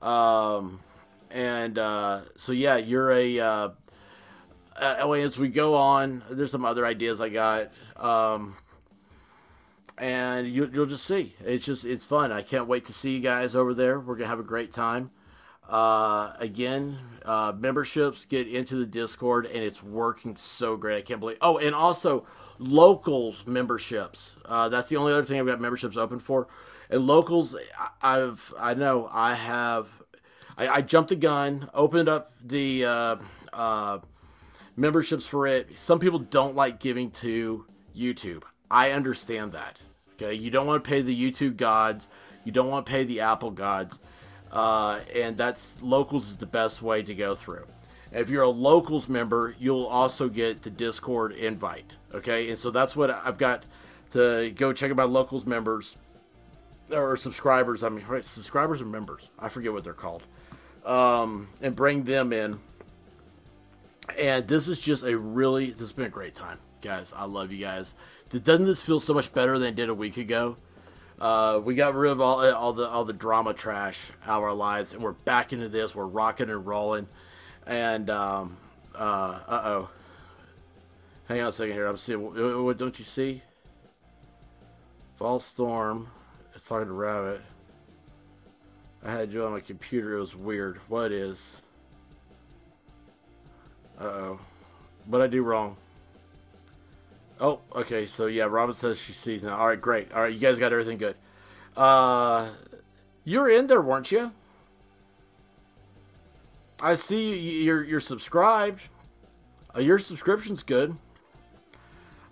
[0.01, 0.79] Um,
[1.29, 3.39] and uh, so yeah, you're a.
[3.39, 3.69] Uh,
[4.75, 7.71] uh, as we go on, there's some other ideas I got.
[7.95, 8.55] Um,
[9.97, 11.35] and you, you'll just see.
[11.45, 12.31] It's just it's fun.
[12.31, 13.99] I can't wait to see you guys over there.
[13.99, 15.11] We're gonna have a great time.
[15.69, 20.97] Uh, again, uh, memberships get into the Discord, and it's working so great.
[20.97, 21.37] I can't believe.
[21.41, 22.25] Oh, and also
[22.59, 24.35] locals memberships.
[24.45, 26.47] Uh, that's the only other thing I've got memberships open for.
[26.89, 27.55] And locals,
[28.01, 29.89] I've I know I have.
[30.57, 33.15] I, I jumped the gun, opened up the uh,
[33.51, 33.99] uh,
[34.75, 35.77] memberships for it.
[35.77, 38.43] Some people don't like giving to YouTube.
[38.69, 39.79] I understand that.
[40.13, 42.07] Okay, you don't want to pay the YouTube gods.
[42.43, 43.99] You don't want to pay the Apple gods.
[44.51, 47.65] Uh, and that's locals is the best way to go through.
[48.13, 51.93] If you're a locals member, you'll also get the Discord invite.
[52.13, 53.65] Okay, and so that's what I've got
[54.11, 55.97] to go check out my locals members
[56.91, 57.83] or subscribers.
[57.83, 59.29] I mean, right, subscribers or members.
[59.39, 60.23] I forget what they're called.
[60.85, 62.59] Um, and bring them in.
[64.17, 67.13] And this is just a really, this has been a great time, guys.
[67.15, 67.95] I love you guys.
[68.29, 70.57] Doesn't this feel so much better than it did a week ago?
[71.19, 74.53] Uh, we got rid of all, all the all the drama trash out of our
[74.53, 75.95] lives, and we're back into this.
[75.95, 77.07] We're rocking and rolling,
[77.65, 78.57] and um,
[78.95, 79.89] uh oh,
[81.25, 81.87] hang on a second here.
[81.87, 82.21] I'm seeing.
[82.21, 83.41] What don't you see?
[85.19, 86.07] Volstorm.
[86.55, 87.41] It's talking to Rabbit.
[89.03, 90.17] I had you on my computer.
[90.17, 90.79] It was weird.
[90.87, 91.61] What is?
[93.99, 94.39] Uh oh.
[95.05, 95.77] What I do wrong?
[97.39, 98.05] Oh, okay.
[98.05, 99.57] So yeah, Robin says she sees now.
[99.57, 100.11] All right, great.
[100.13, 101.15] All right, you guys got everything good.
[101.75, 102.51] Uh,
[103.23, 104.31] you're in there, weren't you?
[106.83, 108.81] I see you're you're subscribed.
[109.73, 110.97] Uh, your subscription's good.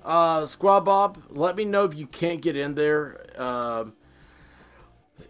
[0.03, 3.25] Uh, Squad Bob, let me know if you can't get in there.
[3.37, 3.85] Uh,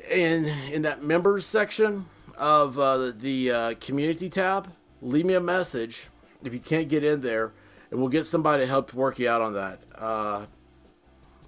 [0.09, 2.05] in in that members section
[2.36, 4.72] of uh, the uh, community tab,
[5.03, 6.07] leave me a message
[6.43, 7.53] if you can't get in there
[7.91, 9.80] and we'll get somebody to help work you out on that.
[9.95, 10.45] Uh,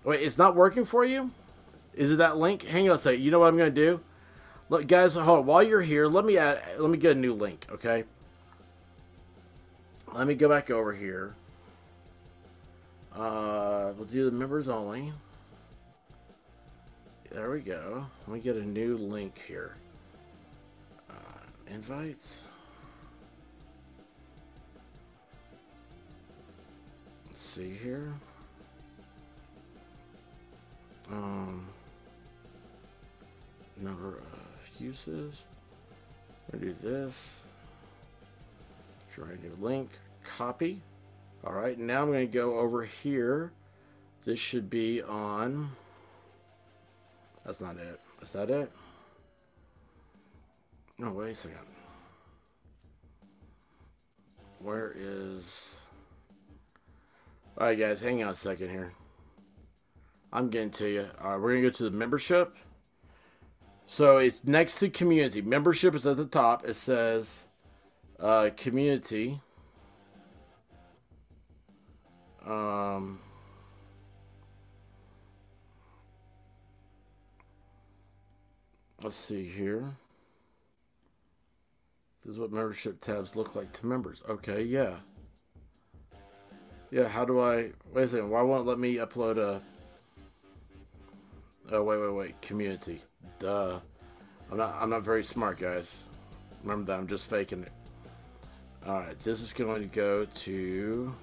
[0.03, 1.31] wait, it's not working for you?
[1.95, 2.61] Is it that link?
[2.63, 3.23] Hang on a second.
[3.23, 3.99] You know what I'm going to do?
[4.69, 5.45] Look, guys, hold on.
[5.45, 6.61] While you're here, let me add.
[6.77, 8.03] Let me get a new link, okay?
[10.13, 11.35] Let me go back over here.
[13.15, 15.13] Uh, we'll do the members only.
[17.31, 18.05] There we go.
[18.27, 19.75] Let me get a new link here.
[21.09, 22.41] Uh, invites.
[27.25, 28.13] Let's see here.
[31.11, 31.65] Um,
[33.77, 34.32] number of
[34.79, 35.35] uses.
[36.53, 37.39] I do this.
[39.13, 39.89] Try a new link.
[40.23, 40.81] Copy.
[41.45, 43.51] All right, now I'm going to go over here.
[44.25, 45.71] This should be on.
[47.45, 47.99] That's not it.
[48.21, 48.71] Is that it?
[50.97, 51.57] No, wait a second.
[54.59, 55.43] Where is.
[57.57, 58.93] All right, guys, hang on a second here.
[60.31, 61.07] I'm getting to you.
[61.21, 62.55] All right, we're gonna go to the membership.
[63.85, 65.41] So it's next to community.
[65.41, 66.65] Membership is at the top.
[66.65, 67.45] It says
[68.19, 69.41] uh, community.
[72.45, 73.19] Um,
[79.01, 79.95] let's see here.
[82.23, 84.21] This is what membership tabs look like to members.
[84.29, 84.95] Okay, yeah.
[86.89, 87.71] Yeah, how do I...
[87.91, 89.61] Wait a second, why won't let me upload a...
[91.71, 92.41] Oh, wait, wait, wait.
[92.41, 93.01] Community.
[93.39, 93.79] Duh.
[94.51, 95.95] I'm not, I'm not very smart, guys.
[96.63, 97.71] Remember that, I'm just faking it.
[98.87, 101.13] Alright, this is going to go to...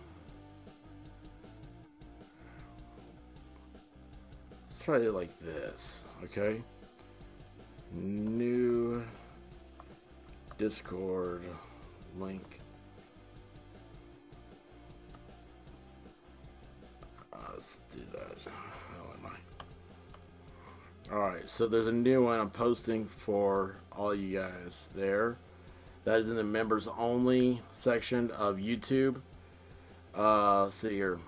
[4.71, 6.63] Let's try it like this, okay?
[7.93, 9.05] New
[10.59, 11.45] Discord
[12.19, 12.61] link.
[17.61, 18.53] let's do that.
[21.11, 21.15] I?
[21.15, 25.37] Alright, so there's a new one I'm posting for all you guys there.
[26.05, 29.21] That is in the members only section of YouTube.
[30.15, 31.19] Uh, see here.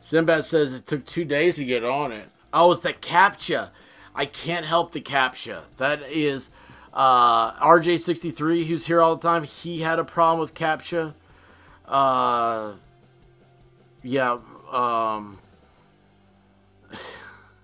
[0.00, 2.28] Sinbad says it took two days to get on it.
[2.52, 3.70] Oh, it's the CAPTCHA.
[4.14, 5.62] I can't help the CAPTCHA.
[5.76, 6.50] That is
[6.92, 9.44] uh, RJ63, who's here all the time.
[9.44, 11.14] He had a problem with CAPTCHA.
[11.86, 12.72] Uh,
[14.02, 14.38] yeah.
[14.70, 15.38] Um,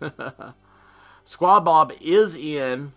[1.25, 2.93] Squad Bob is in.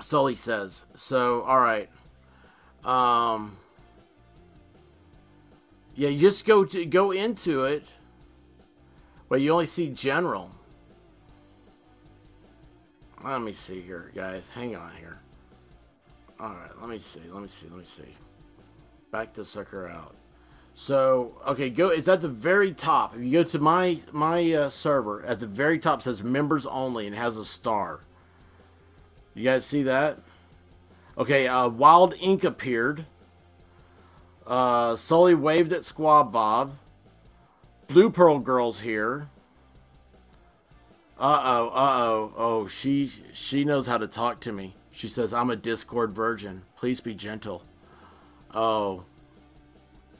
[0.00, 0.86] Sully says.
[0.94, 1.90] So, all right.
[2.84, 3.58] Um,
[5.94, 7.84] yeah, you just go to go into it.
[9.28, 10.50] Well, you only see general.
[13.22, 14.48] Let me see here, guys.
[14.48, 15.20] Hang on here.
[16.40, 17.20] All right, let me see.
[17.30, 17.66] Let me see.
[17.68, 18.16] Let me see.
[19.12, 20.14] Back the sucker out.
[20.82, 21.88] So, okay, go.
[21.88, 23.14] It's at the very top.
[23.14, 27.06] If you go to my my uh, server, at the very top says members only
[27.06, 28.00] and has a star.
[29.34, 30.20] You guys see that?
[31.18, 33.04] Okay, uh, Wild Ink appeared.
[34.46, 36.78] Uh, Sully waved at Squad Bob.
[37.86, 39.28] Blue Pearl Girl's here.
[41.18, 44.76] Uh oh, uh oh, oh, she she knows how to talk to me.
[44.90, 46.62] She says I'm a Discord virgin.
[46.74, 47.64] Please be gentle.
[48.54, 49.04] Oh,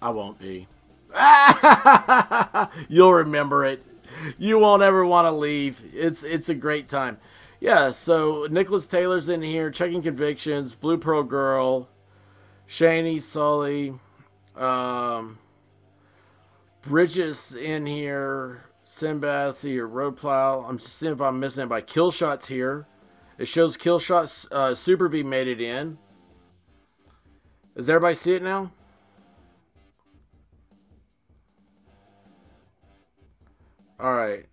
[0.03, 0.67] I won't be.
[2.89, 3.85] You'll remember it.
[4.39, 5.83] You won't ever want to leave.
[5.93, 7.19] It's it's a great time.
[7.61, 10.75] Yeah, so Nicholas Taylor's in here checking convictions.
[10.75, 11.89] Blue Pearl Girl,
[12.69, 13.95] Shaney Sully,
[14.57, 15.39] um,
[16.83, 18.65] Bridges in here.
[18.85, 20.65] Sinbad, see your road plow.
[20.67, 21.87] I'm just seeing if I'm missing anybody.
[21.87, 22.87] Killshot's here.
[23.39, 25.99] It shows Killshot uh, Super V made it in.
[27.77, 28.73] Does everybody see it now?
[34.01, 34.47] All right.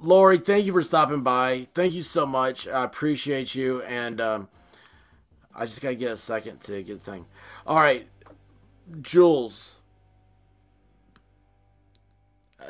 [0.00, 1.66] Lori, thank you for stopping by.
[1.74, 2.66] Thank you so much.
[2.66, 3.82] I appreciate you.
[3.82, 4.48] And um,
[5.54, 7.26] I just got to get a second to get the thing.
[7.66, 8.08] All right.
[9.02, 9.74] Jules.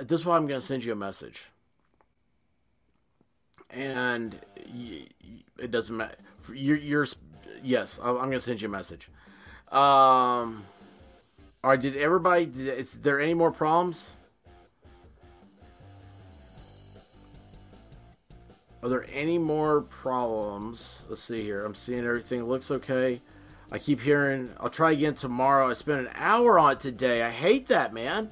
[0.01, 1.45] This is why I'm going to send you a message.
[3.71, 4.41] And
[5.59, 6.17] it doesn't matter.
[6.53, 7.07] You're, you're
[7.63, 9.11] yes, I'm going to send you a message.
[9.71, 10.65] Um,
[11.69, 14.13] all right, did everybody, did, is there any more problems?
[18.83, 21.03] Are there any more problems?
[21.11, 21.67] Let's see here.
[21.67, 23.21] I'm seeing everything looks okay.
[23.71, 25.69] I keep hearing I'll try again tomorrow.
[25.69, 27.23] I spent an hour on it today.
[27.23, 28.31] I hate that, man.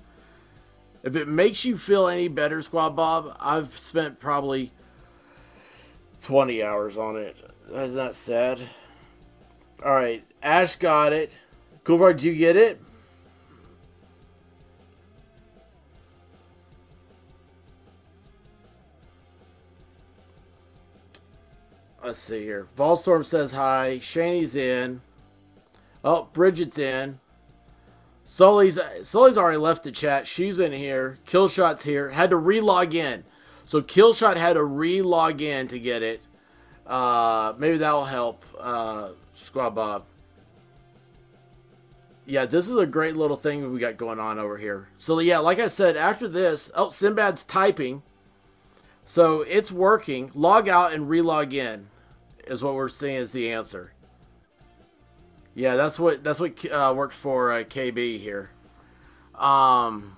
[1.02, 4.72] If it makes you feel any better, Squad Bob, I've spent probably
[6.22, 7.36] 20 hours on it.
[7.68, 8.62] That's not sad.
[9.84, 11.38] All right, Ash got it.
[11.84, 12.80] Kulvar, do you get it?
[22.07, 22.69] Let's see here.
[22.78, 23.99] Volstorm says hi.
[24.01, 25.01] Shaney's in.
[26.05, 27.19] Oh, Bridget's in.
[28.24, 30.28] Sully's Sully's already left the chat.
[30.28, 31.19] She's in here.
[31.27, 32.11] Killshot's here.
[32.11, 33.24] Had to re-log in.
[33.65, 36.23] So Killshot had to re-log in to get it.
[36.87, 38.45] Uh, maybe that'll help.
[38.57, 40.05] Uh, Squad Bob.
[42.24, 44.87] Yeah, this is a great little thing we got going on over here.
[44.97, 48.05] So yeah, like I said, after this, oh, Sinbad's typing.
[49.05, 50.31] So it's working.
[50.37, 51.89] Log out and re-log in
[52.47, 53.93] is what we're seeing is the answer.
[55.55, 58.51] Yeah, that's what that's what uh, worked for uh, KB here.
[59.35, 60.16] Um,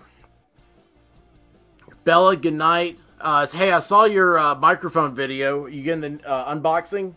[2.05, 2.99] Bella, good night.
[3.21, 5.67] Uh, hey, I saw your uh, microphone video.
[5.67, 7.15] You getting the uh, unboxing?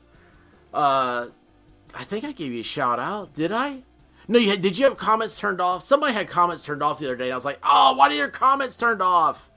[0.73, 1.27] Uh,
[1.93, 3.33] I think I gave you a shout out.
[3.33, 3.83] Did I?
[4.27, 4.77] No, you had, did.
[4.77, 5.83] You have comments turned off?
[5.83, 7.31] Somebody had comments turned off the other day.
[7.31, 9.49] I was like, oh, why are your comments turned off?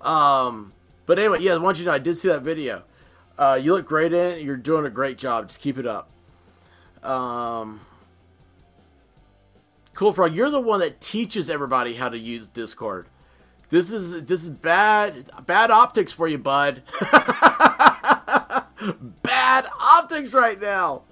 [0.00, 0.72] Um,
[1.06, 2.82] but anyway, yeah, I want you to know I did see that video.
[3.40, 4.42] Uh, you look great in it.
[4.42, 5.48] You're doing a great job.
[5.48, 6.10] Just keep it up.
[7.02, 7.80] Um,
[9.94, 13.06] cool frog, you're the one that teaches everybody how to use Discord.
[13.70, 16.82] This is this is bad bad optics for you, bud.
[19.22, 21.04] bad optics right now.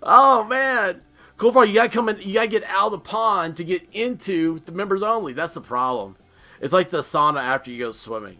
[0.00, 1.00] Oh man.
[1.38, 3.82] Cool frog, you gotta come in you gotta get out of the pond to get
[3.92, 5.32] into the members only.
[5.32, 6.14] That's the problem.
[6.60, 8.38] It's like the sauna after you go swimming.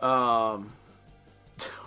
[0.00, 0.72] Um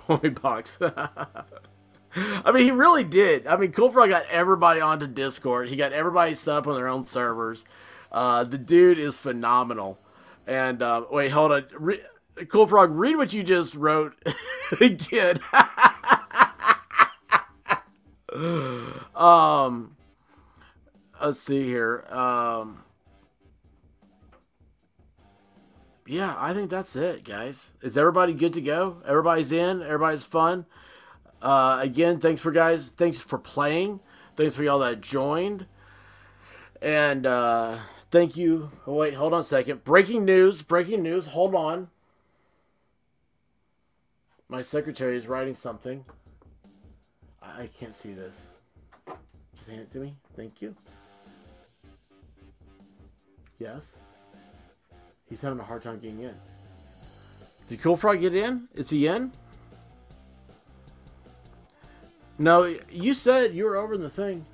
[0.07, 0.77] Toy box.
[2.15, 3.45] I mean, he really did.
[3.45, 5.69] I mean, Cool Frog got everybody onto Discord.
[5.69, 7.65] He got everybody set up on their own servers.
[8.11, 9.99] Uh, the dude is phenomenal.
[10.47, 11.65] And uh, wait, hold on.
[11.77, 12.01] Re-
[12.47, 14.13] cool Frog, read what you just wrote
[14.81, 15.39] again.
[19.15, 19.97] um,
[21.21, 22.05] let's see here.
[22.09, 22.83] Um,
[26.07, 27.73] yeah, I think that's it, guys.
[27.81, 29.01] Is everybody good to go?
[29.05, 29.81] Everybody's in.
[29.81, 30.65] Everybody's fun.
[31.41, 32.89] Uh, again, thanks for guys.
[32.89, 33.99] Thanks for playing.
[34.35, 35.65] Thanks for y'all that joined.
[36.81, 37.77] And uh,
[38.09, 38.71] Thank you.
[38.85, 39.83] Oh, wait, hold on a second.
[39.83, 40.61] Breaking news.
[40.61, 41.27] Breaking news.
[41.27, 41.89] Hold on.
[44.47, 46.05] My secretary is writing something.
[47.41, 48.47] I can't see this.
[49.57, 50.15] Just hand it to me.
[50.37, 50.73] Thank you.
[53.59, 53.95] Yes.
[55.29, 56.35] He's having a hard time getting in.
[57.67, 58.67] Did Cool Frog get in?
[58.73, 59.31] Is he in?
[62.39, 64.45] No, you said you were over in the thing.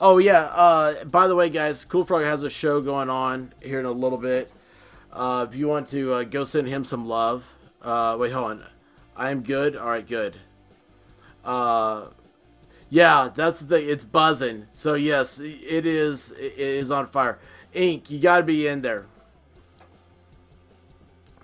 [0.00, 0.44] Oh yeah.
[0.46, 3.92] Uh, by the way, guys, Cool Frog has a show going on here in a
[3.92, 4.50] little bit.
[5.12, 7.46] Uh, if you want to uh, go send him some love.
[7.82, 8.64] Uh, wait, hold on.
[9.16, 9.76] I am good.
[9.76, 10.36] All right, good.
[11.44, 12.06] Uh,
[12.88, 13.88] yeah, that's the thing.
[13.88, 14.66] It's buzzing.
[14.72, 16.32] So yes, it is.
[16.32, 17.38] It is on fire.
[17.74, 19.06] Ink, you got to be in there.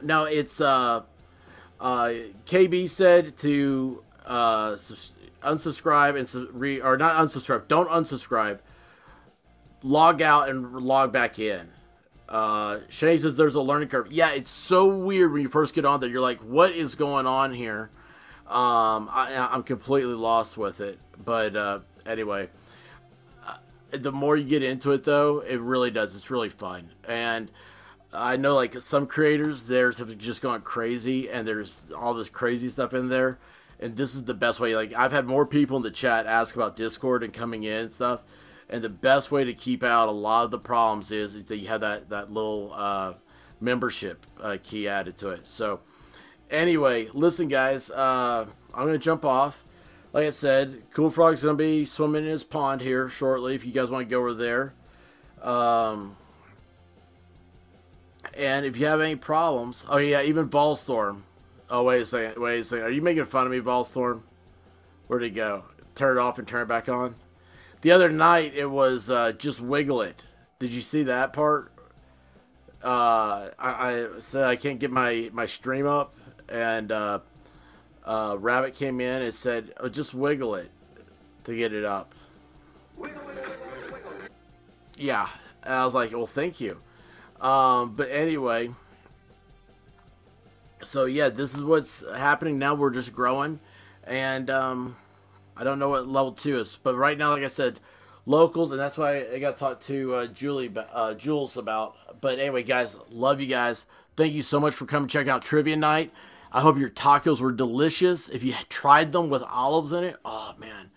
[0.02, 1.02] No, it's uh,
[1.80, 2.12] uh,
[2.46, 4.76] KB said to uh,
[5.42, 7.68] unsubscribe and su- re or not unsubscribe.
[7.68, 8.58] Don't unsubscribe.
[9.82, 11.68] Log out and log back in.
[12.28, 14.10] Uh, Shane says there's a learning curve.
[14.10, 16.08] Yeah, it's so weird when you first get on there.
[16.08, 17.90] You're like, what is going on here?
[18.46, 20.98] Um, I, I'm completely lost with it.
[21.24, 22.48] But uh, anyway,
[23.46, 23.56] uh,
[23.90, 26.16] the more you get into it, though, it really does.
[26.16, 26.90] It's really fun.
[27.06, 27.50] And
[28.16, 32.68] I know, like, some creators, theirs have just gone crazy, and there's all this crazy
[32.68, 33.38] stuff in there.
[33.78, 34.74] And this is the best way.
[34.74, 37.92] Like, I've had more people in the chat ask about Discord and coming in and
[37.92, 38.22] stuff.
[38.68, 41.68] And the best way to keep out a lot of the problems is that you
[41.68, 43.14] have that that little uh,
[43.60, 45.46] membership uh, key added to it.
[45.46, 45.80] So,
[46.50, 49.64] anyway, listen, guys, uh, I'm gonna jump off.
[50.12, 53.54] Like I said, Cool Frog's gonna be swimming in his pond here shortly.
[53.54, 54.74] If you guys want to go over there,
[55.42, 56.16] um,
[58.36, 61.22] and if you have any problems, oh yeah, even Volstorm.
[61.68, 62.84] Oh wait a second, wait a second.
[62.84, 64.22] Are you making fun of me, Volstorm?
[65.06, 65.64] Where'd he go?
[65.94, 67.16] Turn it off and turn it back on.
[67.80, 70.22] The other night it was uh, just wiggle it.
[70.58, 71.72] Did you see that part?
[72.82, 76.14] Uh, I, I said I can't get my my stream up,
[76.48, 77.20] and uh,
[78.04, 80.70] uh, Rabbit came in and said, oh, "Just wiggle it
[81.44, 82.14] to get it up."
[84.96, 85.28] Yeah,
[85.62, 86.80] and I was like, "Well, thank you."
[87.40, 88.70] Um, but anyway,
[90.82, 92.74] so yeah, this is what's happening now.
[92.74, 93.60] We're just growing,
[94.04, 94.96] and um,
[95.56, 97.80] I don't know what level two is, but right now, like I said,
[98.24, 102.20] locals, and that's why I got to talk to uh, Julie, uh, Jules about.
[102.20, 103.86] But anyway, guys, love you guys.
[104.16, 106.12] Thank you so much for coming check out Trivia Night.
[106.52, 108.28] I hope your tacos were delicious.
[108.28, 110.90] If you tried them with olives in it, oh man,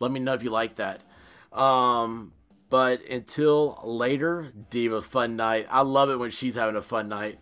[0.00, 1.02] let me know if you like that.
[1.52, 2.32] Um,
[2.70, 5.66] but until later, Diva, fun night.
[5.70, 7.38] I love it when she's having a fun night.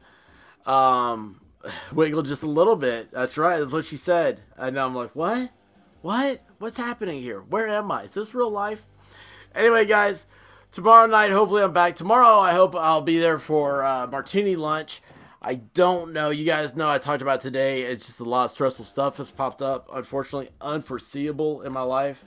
[0.66, 1.40] Um,
[1.92, 3.10] wiggle just a little bit.
[3.12, 3.58] That's right.
[3.58, 4.42] That's what she said.
[4.56, 4.78] And.
[4.78, 5.50] I'm like, what?
[6.02, 6.42] What?
[6.58, 7.40] What's happening here?
[7.40, 8.04] Where am I?
[8.04, 8.84] Is this real life?
[9.54, 10.26] Anyway, guys,
[10.70, 11.96] tomorrow night, hopefully I'm back.
[11.96, 15.02] Tomorrow, I hope I'll be there for uh, martini lunch.
[15.44, 16.30] I don't know.
[16.30, 17.82] You guys know I talked about today.
[17.82, 19.88] It's just a lot of stressful stuff has popped up.
[19.92, 22.24] Unfortunately, unforeseeable in my life.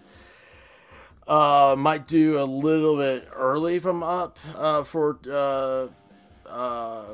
[1.27, 5.87] Uh, might do a little bit early if I'm up uh, for uh,
[6.47, 7.05] uh,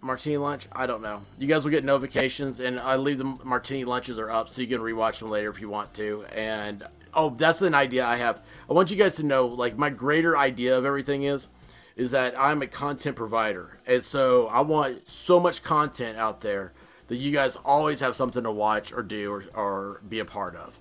[0.00, 0.68] martini lunch.
[0.70, 1.20] I don't know.
[1.38, 4.68] You guys will get notifications, and I leave the martini lunches are up, so you
[4.68, 6.24] can rewatch them later if you want to.
[6.32, 8.40] And oh, that's an idea I have.
[8.68, 11.48] I want you guys to know, like my greater idea of everything is,
[11.96, 16.72] is that I'm a content provider, and so I want so much content out there
[17.08, 20.54] that you guys always have something to watch or do or, or be a part
[20.54, 20.78] of.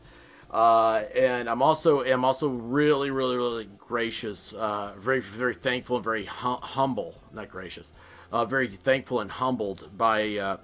[0.52, 6.04] Uh, and I'm also I'm also really really really gracious, uh, very very thankful and
[6.04, 7.92] very hum- humble, not gracious,
[8.32, 10.58] uh, very thankful and humbled by uh,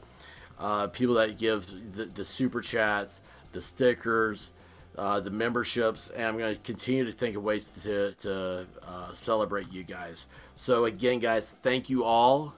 [0.57, 3.21] uh, people that give the, the super chats,
[3.51, 4.53] the stickers,
[4.95, 8.65] the memberships, and I'm going to continue to think of ways to to
[9.13, 10.25] celebrate you guys.
[10.55, 12.55] So again, guys, thank you all.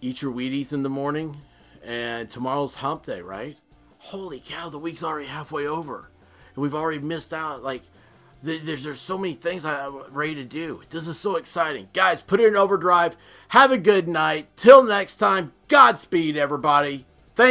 [0.00, 1.42] Eat your Wheaties in the morning,
[1.84, 3.58] and tomorrow's Hump Day, right?
[3.98, 6.10] Holy cow, the week's already halfway over,
[6.54, 7.62] and we've already missed out.
[7.62, 7.82] Like,
[8.44, 10.82] th- there's there's so many things I'm ready to do.
[10.90, 12.22] This is so exciting, guys.
[12.22, 13.16] Put it in overdrive.
[13.48, 14.48] Have a good night.
[14.56, 15.52] Till next time.
[15.68, 17.06] Godspeed, everybody.